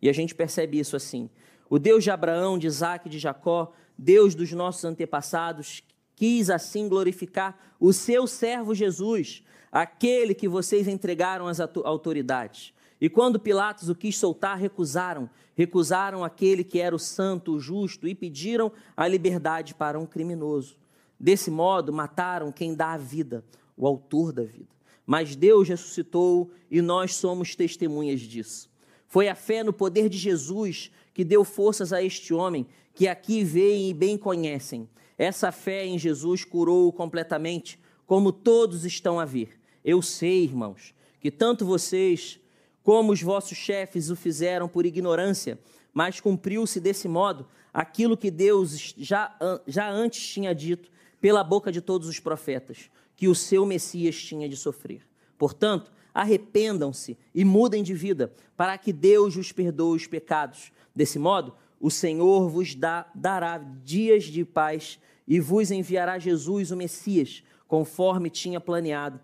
[0.00, 1.28] E a gente percebe isso assim.
[1.68, 5.82] O Deus de Abraão, de Isaac de Jacó, Deus dos nossos antepassados,
[6.16, 12.72] quis assim glorificar o seu servo Jesus, aquele que vocês entregaram às autoridades.
[13.00, 15.30] E quando Pilatos o quis soltar, recusaram.
[15.54, 20.76] Recusaram aquele que era o santo, o justo, e pediram a liberdade para um criminoso.
[21.20, 23.44] Desse modo, mataram quem dá a vida,
[23.76, 24.70] o autor da vida.
[25.04, 28.70] Mas Deus ressuscitou e nós somos testemunhas disso.
[29.06, 33.44] Foi a fé no poder de Jesus que deu forças a este homem, que aqui
[33.44, 34.88] veem e bem conhecem.
[35.18, 39.60] Essa fé em Jesus curou-o completamente, como todos estão a ver.
[39.84, 42.40] Eu sei, irmãos, que tanto vocês
[42.82, 45.58] como os vossos chefes o fizeram por ignorância,
[45.92, 51.80] mas cumpriu-se desse modo aquilo que Deus já, já antes tinha dito pela boca de
[51.80, 55.06] todos os profetas, que o seu Messias tinha de sofrer.
[55.36, 60.72] Portanto, arrependam-se e mudem de vida, para que Deus vos perdoe os pecados.
[60.94, 66.76] Desse modo, o Senhor vos dá, dará dias de paz e vos enviará Jesus, o
[66.76, 69.20] Messias, conforme tinha planeado,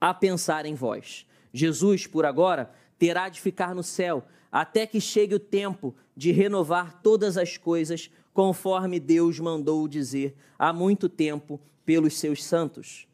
[0.00, 1.26] a pensar em vós.
[1.52, 7.00] Jesus, por agora, terá de ficar no céu, até que chegue o tempo de renovar
[7.02, 13.06] todas as coisas, conforme Deus mandou dizer há muito tempo pelos seus santos.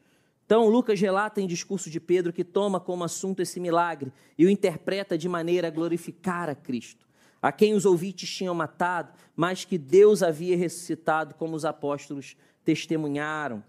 [0.47, 4.51] Então, Lucas relata em discurso de Pedro que toma como assunto esse milagre e o
[4.51, 7.07] interpreta de maneira a glorificar a Cristo,
[7.41, 13.63] a quem os ouvintes tinham matado, mas que Deus havia ressuscitado, como os apóstolos testemunharam.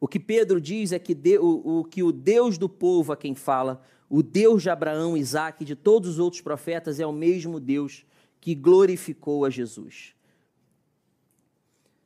[0.00, 3.16] O que Pedro diz é que, de, o, o, que o Deus do povo a
[3.16, 7.12] quem fala, o Deus de Abraão, Isaac e de todos os outros profetas, é o
[7.12, 8.06] mesmo Deus
[8.44, 10.14] que glorificou a Jesus.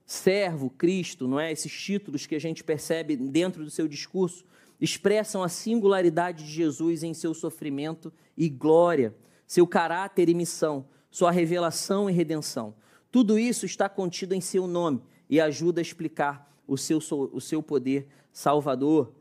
[0.07, 1.51] Servo, Cristo, não é?
[1.51, 4.45] Esses títulos que a gente percebe dentro do seu discurso
[4.81, 9.13] expressam a singularidade de Jesus em seu sofrimento e glória,
[9.49, 12.73] seu caráter e missão, sua revelação e redenção.
[13.11, 17.01] Tudo isso está contido em seu nome e ajuda a explicar o seu,
[17.33, 19.13] o seu poder salvador.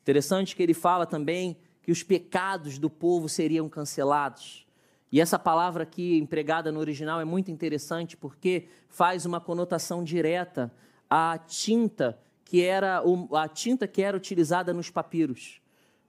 [0.00, 4.64] Interessante que ele fala também que os pecados do povo seriam cancelados.
[5.12, 10.72] E essa palavra aqui empregada no original é muito interessante porque faz uma conotação direta
[11.08, 13.02] à tinta que era
[13.32, 15.60] a tinta que era utilizada nos papiros.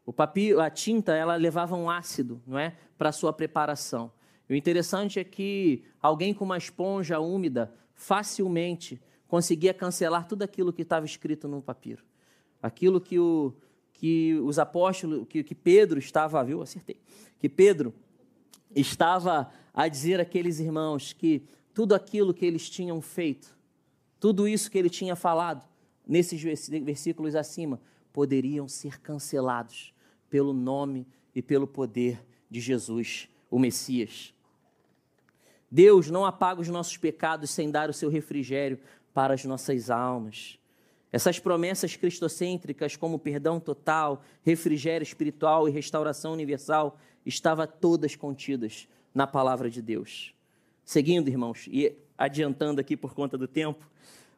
[0.06, 4.12] O papiro, a tinta, ela levava um ácido, não é, para sua preparação.
[4.49, 10.72] E o interessante é que alguém com uma esponja úmida facilmente conseguia cancelar tudo aquilo
[10.72, 12.04] que estava escrito no papiro.
[12.62, 13.54] Aquilo que, o,
[13.93, 16.62] que os apóstolos, que, que Pedro estava, viu?
[16.62, 16.97] Acertei.
[17.39, 17.93] Que Pedro
[18.76, 21.44] estava a dizer àqueles irmãos que
[21.74, 23.56] tudo aquilo que eles tinham feito,
[24.20, 25.68] tudo isso que ele tinha falado
[26.08, 29.94] nesses versículos acima, poderiam ser cancelados
[30.30, 34.34] pelo nome e pelo poder de Jesus, o Messias.
[35.70, 38.80] Deus não apaga os nossos pecados sem dar o seu refrigério
[39.14, 40.60] para as nossas almas.
[41.12, 49.28] Essas promessas cristocêntricas, como perdão total, refrigério espiritual e restauração universal, estavam todas contidas na
[49.28, 50.34] palavra de Deus.
[50.84, 53.90] Seguindo, irmãos, e adiantando aqui por conta do tempo,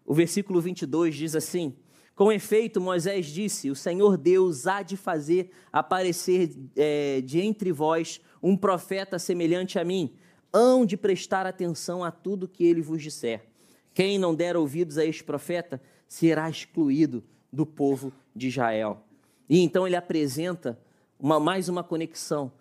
[0.06, 1.76] o versículo 22 diz assim:
[2.16, 8.22] Com efeito, Moisés disse: O Senhor Deus há de fazer aparecer é, de entre vós
[8.42, 10.14] um profeta semelhante a mim.
[10.54, 13.46] Hão de prestar atenção a tudo que ele vos disser.
[13.94, 19.02] Quem não der ouvidos a este profeta, será excluído do povo de Israel.
[19.50, 20.80] E então ele apresenta
[21.20, 22.52] uma, mais uma conexão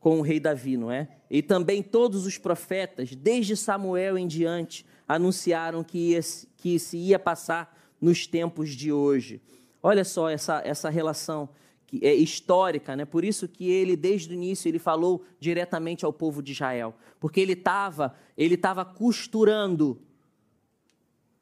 [0.00, 1.08] com o rei Davi, não é?
[1.30, 6.20] E também todos os profetas, desde Samuel em diante, anunciaram que, ia,
[6.56, 9.40] que se ia passar nos tempos de hoje.
[9.82, 11.48] Olha só essa, essa relação
[11.86, 13.04] que é histórica, né?
[13.06, 17.40] Por isso que ele desde o início ele falou diretamente ao povo de Israel, porque
[17.40, 20.00] ele estava ele estava costurando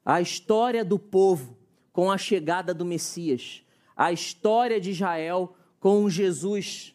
[0.05, 1.59] a história do povo
[1.93, 3.65] com a chegada do Messias,
[3.97, 6.95] a história de Israel com Jesus,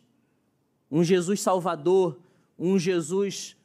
[0.91, 2.19] um Jesus Salvador,
[2.59, 3.55] um Jesus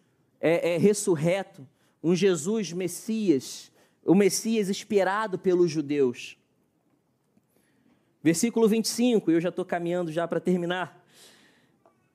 [0.41, 1.67] é, é, ressurreto,
[2.03, 3.73] um Jesus Messias,
[4.05, 6.39] o Messias esperado pelos judeus.
[8.23, 11.05] Versículo 25, eu já estou caminhando já para terminar.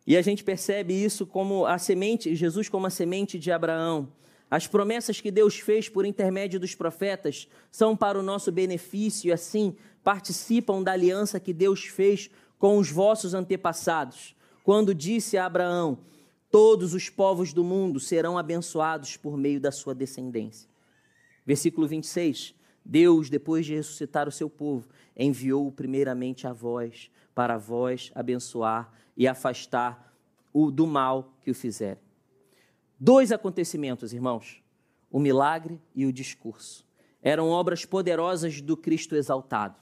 [0.08, 4.12] E a gente percebe isso como a semente, Jesus como a semente de Abraão.
[4.50, 9.32] As promessas que Deus fez por intermédio dos profetas são para o nosso benefício e
[9.32, 16.00] assim participam da aliança que Deus fez com os vossos antepassados, quando disse a Abraão:
[16.50, 20.70] Todos os povos do mundo serão abençoados por meio da sua descendência.
[21.46, 22.54] Versículo 26.
[22.84, 29.28] Deus, depois de ressuscitar o seu povo, enviou primeiramente a vós, para vós abençoar e
[29.28, 30.16] afastar
[30.52, 32.02] o do mal que o fizerem.
[33.00, 34.62] Dois acontecimentos, irmãos:
[35.10, 36.86] o milagre e o discurso.
[37.22, 39.76] Eram obras poderosas do Cristo exaltado.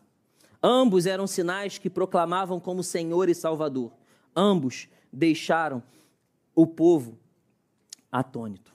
[0.62, 3.92] Ambos eram sinais que proclamavam como Senhor e Salvador.
[4.36, 5.82] Ambos deixaram
[6.56, 7.18] o povo
[8.12, 8.74] atônito.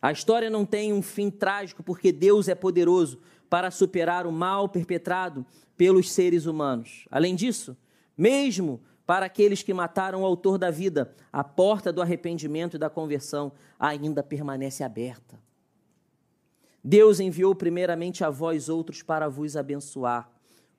[0.00, 4.68] A história não tem um fim trágico porque Deus é poderoso para superar o mal
[4.68, 5.46] perpetrado
[5.76, 7.06] pelos seres humanos.
[7.10, 7.76] Além disso,
[8.16, 12.88] mesmo para aqueles que mataram o autor da vida, a porta do arrependimento e da
[12.88, 15.38] conversão ainda permanece aberta.
[16.82, 20.30] Deus enviou primeiramente a vós outros para vos abençoar.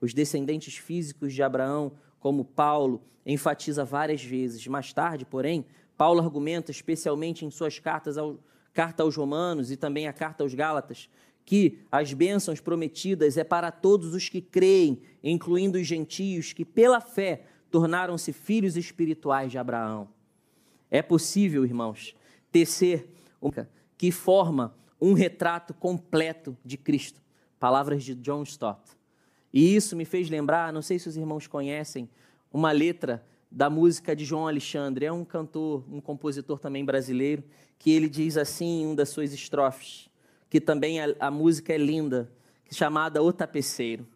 [0.02, 4.66] Os descendentes físicos de Abraão, como Paulo, enfatiza várias vezes.
[4.66, 5.66] Mais tarde, porém,
[5.98, 8.40] Paulo argumenta, especialmente em suas cartas ao,
[8.72, 11.10] carta aos Romanos e também a carta aos Gálatas,
[11.44, 17.02] que as bênçãos prometidas é para todos os que creem, incluindo os gentios que pela
[17.02, 20.08] fé tornaram-se filhos espirituais de Abraão.
[20.90, 22.16] É possível, irmãos,
[22.54, 23.06] tecer
[23.42, 27.22] uma que forma um retrato completo de Cristo.
[27.60, 28.80] Palavras de John Stott.
[29.54, 32.10] E isso me fez lembrar, não sei se os irmãos conhecem,
[32.52, 35.06] uma letra da música de João Alexandre.
[35.06, 37.44] É um cantor, um compositor também brasileiro,
[37.78, 40.10] que ele diz assim em uma das suas estrofes,
[40.50, 42.32] que também a, a música é linda,
[42.72, 44.08] chamada O Tapeceiro.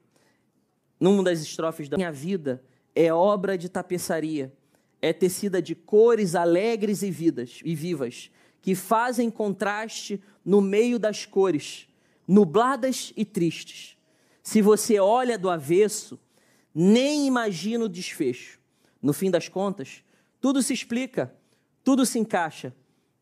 [1.00, 2.64] Numa das estrofes da minha vida,
[2.96, 4.52] é obra de tapeçaria,
[5.00, 11.26] é tecida de cores alegres e, vidas, e vivas, que fazem contraste no meio das
[11.26, 11.88] cores,
[12.28, 13.97] nubladas e tristes.
[14.48, 16.18] Se você olha do avesso,
[16.74, 18.62] nem imagina o desfecho.
[19.02, 20.06] No fim das contas,
[20.40, 21.36] tudo se explica,
[21.84, 22.74] tudo se encaixa,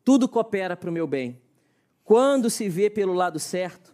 [0.04, 1.42] tudo coopera para o meu bem.
[2.04, 3.92] Quando se vê pelo lado certo,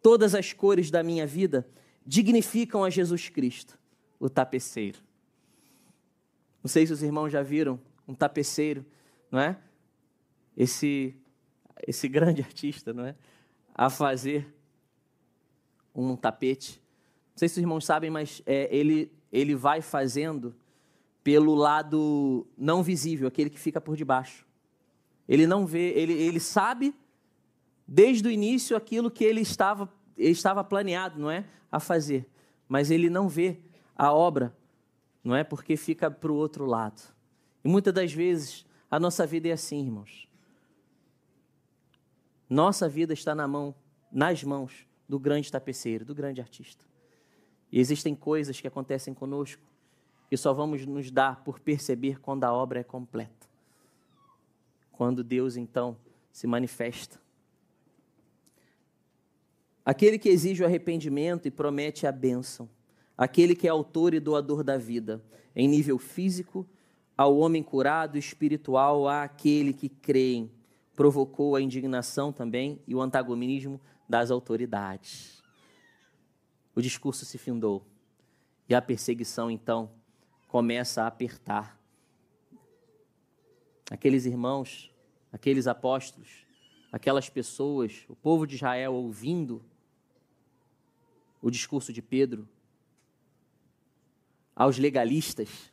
[0.00, 1.68] todas as cores da minha vida
[2.06, 3.76] dignificam a Jesus Cristo,
[4.20, 5.00] o tapeceiro.
[6.62, 8.86] Não sei se os irmãos já viram um tapeceiro,
[9.32, 9.58] não é?
[10.56, 11.16] Esse,
[11.84, 13.16] esse grande artista, não é?
[13.74, 14.54] A fazer
[16.06, 16.80] um tapete.
[17.32, 20.54] Não sei se os irmãos sabem, mas é, ele, ele vai fazendo
[21.22, 24.46] pelo lado não visível, aquele que fica por debaixo.
[25.28, 26.94] Ele não vê, ele, ele sabe
[27.86, 31.44] desde o início aquilo que ele estava, ele estava planeado, não é?
[31.70, 32.26] A fazer.
[32.66, 33.58] Mas ele não vê
[33.96, 34.56] a obra
[35.28, 37.02] não é porque fica para o outro lado.
[37.62, 40.26] E muitas das vezes a nossa vida é assim, irmãos.
[42.48, 43.74] Nossa vida está na mão,
[44.10, 46.84] nas mãos do grande tapeceiro, do grande artista.
[47.72, 49.62] E existem coisas que acontecem conosco
[50.28, 53.48] que só vamos nos dar por perceber quando a obra é completa.
[54.92, 55.96] Quando Deus então
[56.32, 57.18] se manifesta.
[59.84, 62.68] aquele que exige o arrependimento e promete a bênção,
[63.16, 65.22] aquele que é autor e doador da vida,
[65.56, 66.66] em nível físico,
[67.16, 70.46] ao homem curado espiritual, àquele que crê,
[70.94, 75.42] provocou a indignação também e o antagonismo das autoridades.
[76.74, 77.84] O discurso se findou
[78.68, 79.90] e a perseguição então
[80.46, 81.78] começa a apertar.
[83.90, 84.90] Aqueles irmãos,
[85.32, 86.46] aqueles apóstolos,
[86.92, 89.64] aquelas pessoas, o povo de Israel ouvindo
[91.40, 92.48] o discurso de Pedro,
[94.54, 95.72] aos legalistas,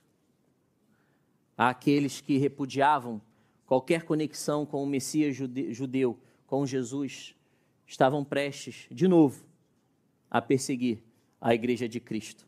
[1.57, 3.21] àqueles que repudiavam
[3.65, 7.34] qualquer conexão com o Messias judeu, com Jesus,
[7.85, 9.45] estavam prestes, de novo,
[10.29, 11.03] a perseguir
[11.39, 12.47] a igreja de Cristo.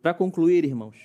[0.00, 0.96] Para concluir, irmãos,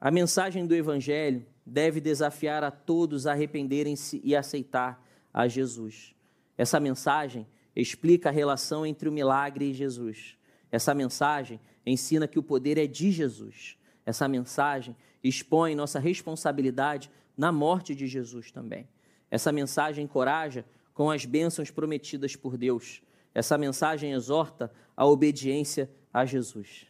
[0.00, 6.14] a mensagem do Evangelho deve desafiar a todos a arrependerem-se e aceitar a Jesus.
[6.56, 10.36] Essa mensagem explica a relação entre o milagre e Jesus.
[10.72, 13.76] Essa mensagem ensina que o poder é de Jesus.
[14.04, 18.88] Essa mensagem expõe nossa responsabilidade na morte de Jesus também.
[19.30, 20.64] Essa mensagem encoraja
[20.94, 23.02] com as bênçãos prometidas por Deus.
[23.34, 26.86] Essa mensagem exorta a obediência a Jesus.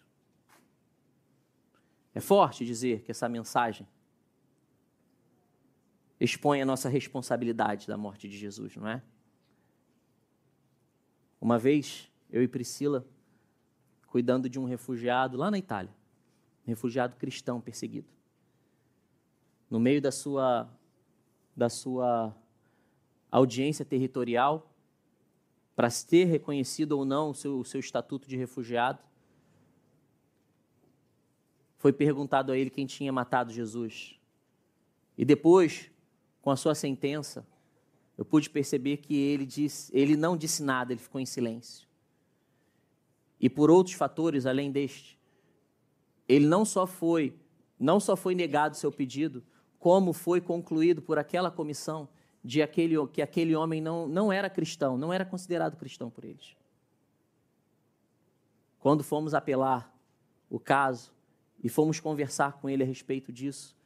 [2.15, 3.87] É forte dizer que essa mensagem
[6.19, 9.03] expõe a nossa responsabilidade da morte de Jesus, não é?
[11.41, 13.07] Uma vez, eu e Priscila,
[14.07, 15.95] cuidando de um refugiado lá na Itália,
[16.67, 18.09] um refugiado cristão perseguido.
[19.71, 20.69] No meio da sua,
[21.57, 22.37] da sua
[23.31, 24.71] audiência territorial,
[25.77, 28.99] para ter reconhecido ou não o seu, o seu estatuto de refugiado,
[31.79, 34.21] foi perguntado a ele quem tinha matado Jesus.
[35.17, 35.91] E depois,
[36.43, 37.47] com a sua sentença,
[38.19, 41.89] eu pude perceber que ele, disse, ele não disse nada, ele ficou em silêncio.
[43.41, 45.19] E por outros fatores além deste,
[46.29, 47.35] ele não só foi,
[47.79, 49.43] não só foi negado seu pedido,
[49.79, 52.07] como foi concluído por aquela comissão
[52.43, 56.57] de aquele, que aquele homem não, não era cristão, não era considerado cristão por eles.
[58.79, 59.95] Quando fomos apelar
[60.49, 61.13] o caso
[61.63, 63.77] e fomos conversar com ele a respeito disso,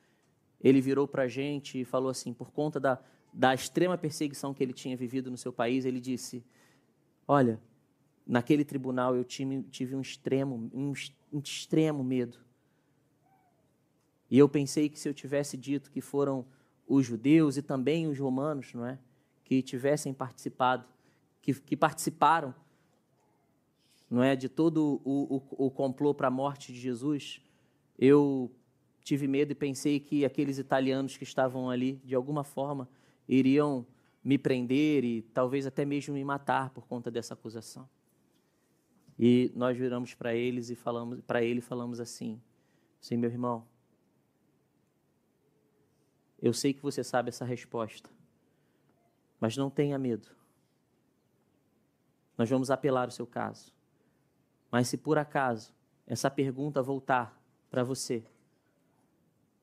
[0.60, 2.98] ele virou para a gente e falou assim: por conta da,
[3.32, 6.44] da extrema perseguição que ele tinha vivido no seu país, ele disse:
[7.26, 7.60] Olha,
[8.26, 10.92] naquele tribunal eu tive, um extremo, um,
[11.32, 12.38] um extremo medo.
[14.30, 16.46] E eu pensei que se eu tivesse dito que foram
[16.86, 18.98] os judeus e também os romanos, não é,
[19.44, 20.86] que tivessem participado,
[21.40, 22.54] que, que participaram,
[24.10, 27.40] não é, de todo o, o, o complô para a morte de Jesus,
[27.98, 28.50] eu
[29.02, 32.88] tive medo e pensei que aqueles italianos que estavam ali, de alguma forma,
[33.28, 33.86] iriam
[34.22, 37.88] me prender e talvez até mesmo me matar por conta dessa acusação.
[39.18, 42.40] E nós viramos para eles e falamos para ele falamos assim:
[43.00, 43.64] "Sim, meu irmão,
[46.44, 48.10] eu sei que você sabe essa resposta,
[49.40, 50.28] mas não tenha medo.
[52.36, 53.72] Nós vamos apelar o seu caso.
[54.70, 55.72] Mas se por acaso
[56.06, 58.26] essa pergunta voltar para você,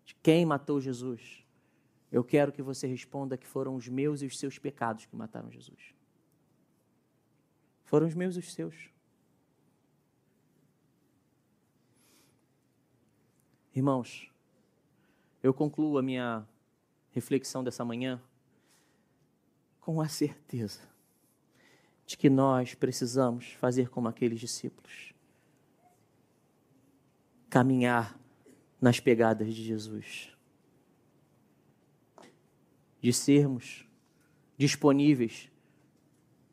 [0.03, 1.45] de quem matou Jesus,
[2.11, 5.51] eu quero que você responda que foram os meus e os seus pecados que mataram
[5.51, 5.93] Jesus.
[7.83, 8.89] Foram os meus e os seus.
[13.71, 14.31] Irmãos,
[15.43, 16.47] eu concluo a minha
[17.11, 18.21] reflexão dessa manhã?
[19.79, 20.91] Com a certeza
[22.11, 25.13] de que nós precisamos fazer como aqueles discípulos.
[27.49, 28.19] Caminhar
[28.81, 30.29] nas pegadas de Jesus,
[32.99, 33.87] de sermos
[34.57, 35.49] disponíveis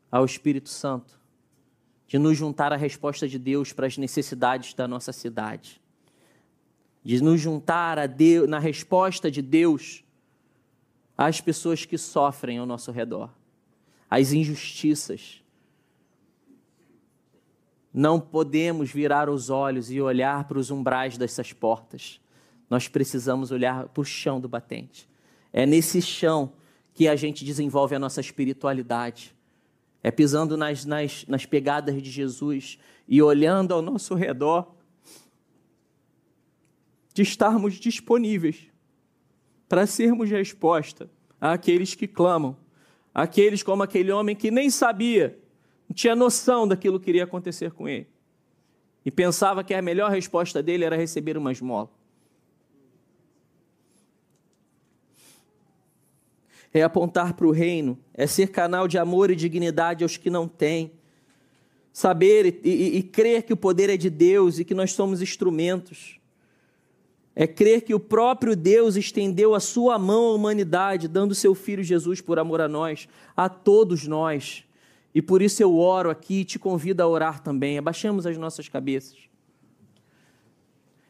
[0.09, 1.19] ao Espírito Santo,
[2.07, 5.81] de nos juntar à resposta de Deus para as necessidades da nossa cidade.
[7.03, 10.05] De nos juntar a Deus, na resposta de Deus
[11.21, 13.29] às pessoas que sofrem ao nosso redor,
[14.09, 15.43] às injustiças.
[17.93, 22.21] Não podemos virar os olhos e olhar para os umbrais dessas portas.
[22.69, 25.09] Nós precisamos olhar para o chão do batente.
[25.51, 26.53] É nesse chão
[26.93, 29.35] que a gente desenvolve a nossa espiritualidade.
[30.01, 34.73] É pisando nas, nas, nas pegadas de Jesus e olhando ao nosso redor
[37.13, 38.69] de estarmos disponíveis
[39.69, 41.09] para sermos resposta
[41.39, 42.57] àqueles que clamam,
[43.13, 45.39] aqueles como aquele homem que nem sabia,
[45.87, 48.07] não tinha noção daquilo que iria acontecer com ele
[49.05, 51.89] e pensava que a melhor resposta dele era receber uma esmola.
[56.71, 60.47] É apontar para o reino, é ser canal de amor e dignidade aos que não
[60.47, 60.91] têm,
[61.91, 65.21] saber e, e, e crer que o poder é de Deus e que nós somos
[65.21, 66.18] instrumentos.
[67.41, 71.81] É crer que o próprio Deus estendeu a sua mão à humanidade, dando seu filho
[71.81, 74.65] Jesus por amor a nós, a todos nós.
[75.15, 77.77] E por isso eu oro aqui e te convido a orar também.
[77.77, 79.17] Abaixemos as nossas cabeças.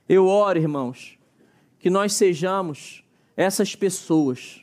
[0.08, 1.18] Eu oro, irmãos,
[1.80, 3.04] que nós sejamos
[3.36, 4.62] essas pessoas.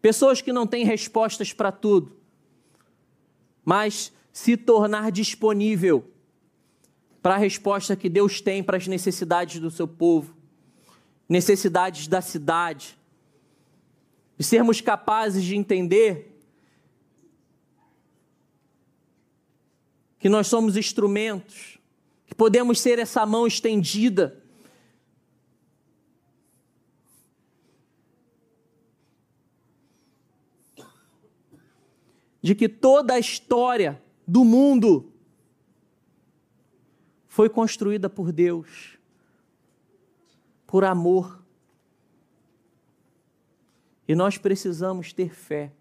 [0.00, 2.16] Pessoas que não têm respostas para tudo,
[3.62, 6.10] mas se tornar disponível
[7.22, 10.36] para a resposta que Deus tem para as necessidades do seu povo,
[11.28, 12.98] necessidades da cidade,
[14.38, 16.36] e sermos capazes de entender
[20.18, 21.78] que nós somos instrumentos,
[22.26, 24.42] que podemos ser essa mão estendida.
[32.40, 35.11] De que toda a história do mundo
[37.32, 38.98] foi construída por Deus,
[40.66, 41.42] por amor.
[44.06, 45.72] E nós precisamos ter fé,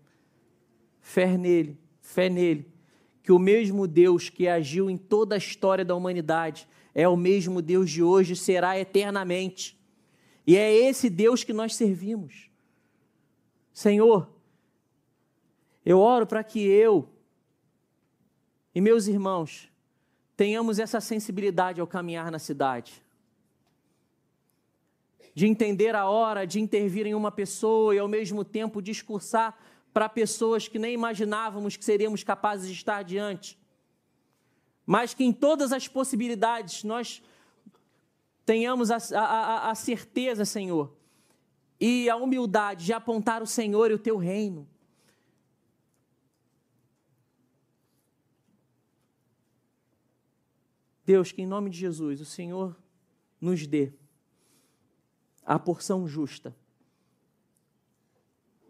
[1.02, 2.72] fé nele, fé nele,
[3.22, 7.62] que o mesmo Deus que agiu em toda a história da humanidade é o mesmo
[7.62, 9.78] Deus de hoje será eternamente.
[10.48, 12.50] E é esse Deus que nós servimos.
[13.74, 14.32] Senhor,
[15.86, 17.10] eu oro para que eu
[18.74, 19.70] e meus irmãos
[20.42, 23.00] tenhamos essa sensibilidade ao caminhar na cidade.
[25.36, 29.56] De entender a hora de intervir em uma pessoa e ao mesmo tempo discursar
[29.94, 33.56] para pessoas que nem imaginávamos que seríamos capazes de estar diante.
[34.84, 37.22] Mas que em todas as possibilidades nós
[38.44, 40.92] tenhamos a, a, a certeza, Senhor,
[41.80, 44.68] e a humildade de apontar o Senhor e o teu reino.
[51.12, 52.74] Deus, que em nome de Jesus o Senhor
[53.42, 53.92] nos dê
[55.46, 56.56] a porção justa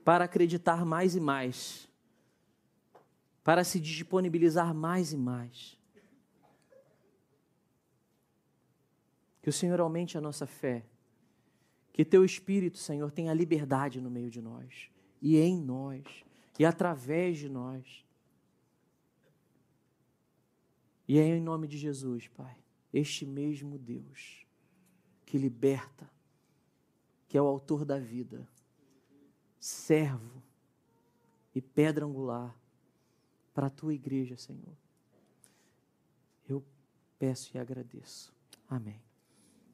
[0.03, 1.87] para acreditar mais e mais,
[3.43, 5.77] para se disponibilizar mais e mais.
[9.43, 10.83] Que o Senhor aumente a nossa fé,
[11.93, 14.89] que teu Espírito, Senhor, tenha liberdade no meio de nós
[15.21, 16.03] e em nós
[16.57, 18.03] e através de nós.
[21.11, 22.55] E é em nome de Jesus, Pai,
[22.93, 24.47] este mesmo Deus
[25.25, 26.09] que liberta,
[27.27, 28.47] que é o autor da vida,
[29.59, 30.41] servo
[31.53, 32.57] e pedra angular
[33.53, 34.77] para a tua igreja, Senhor.
[36.47, 36.63] Eu
[37.19, 38.33] peço e agradeço.
[38.69, 39.03] Amém.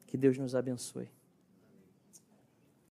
[0.08, 1.08] Que Deus nos abençoe.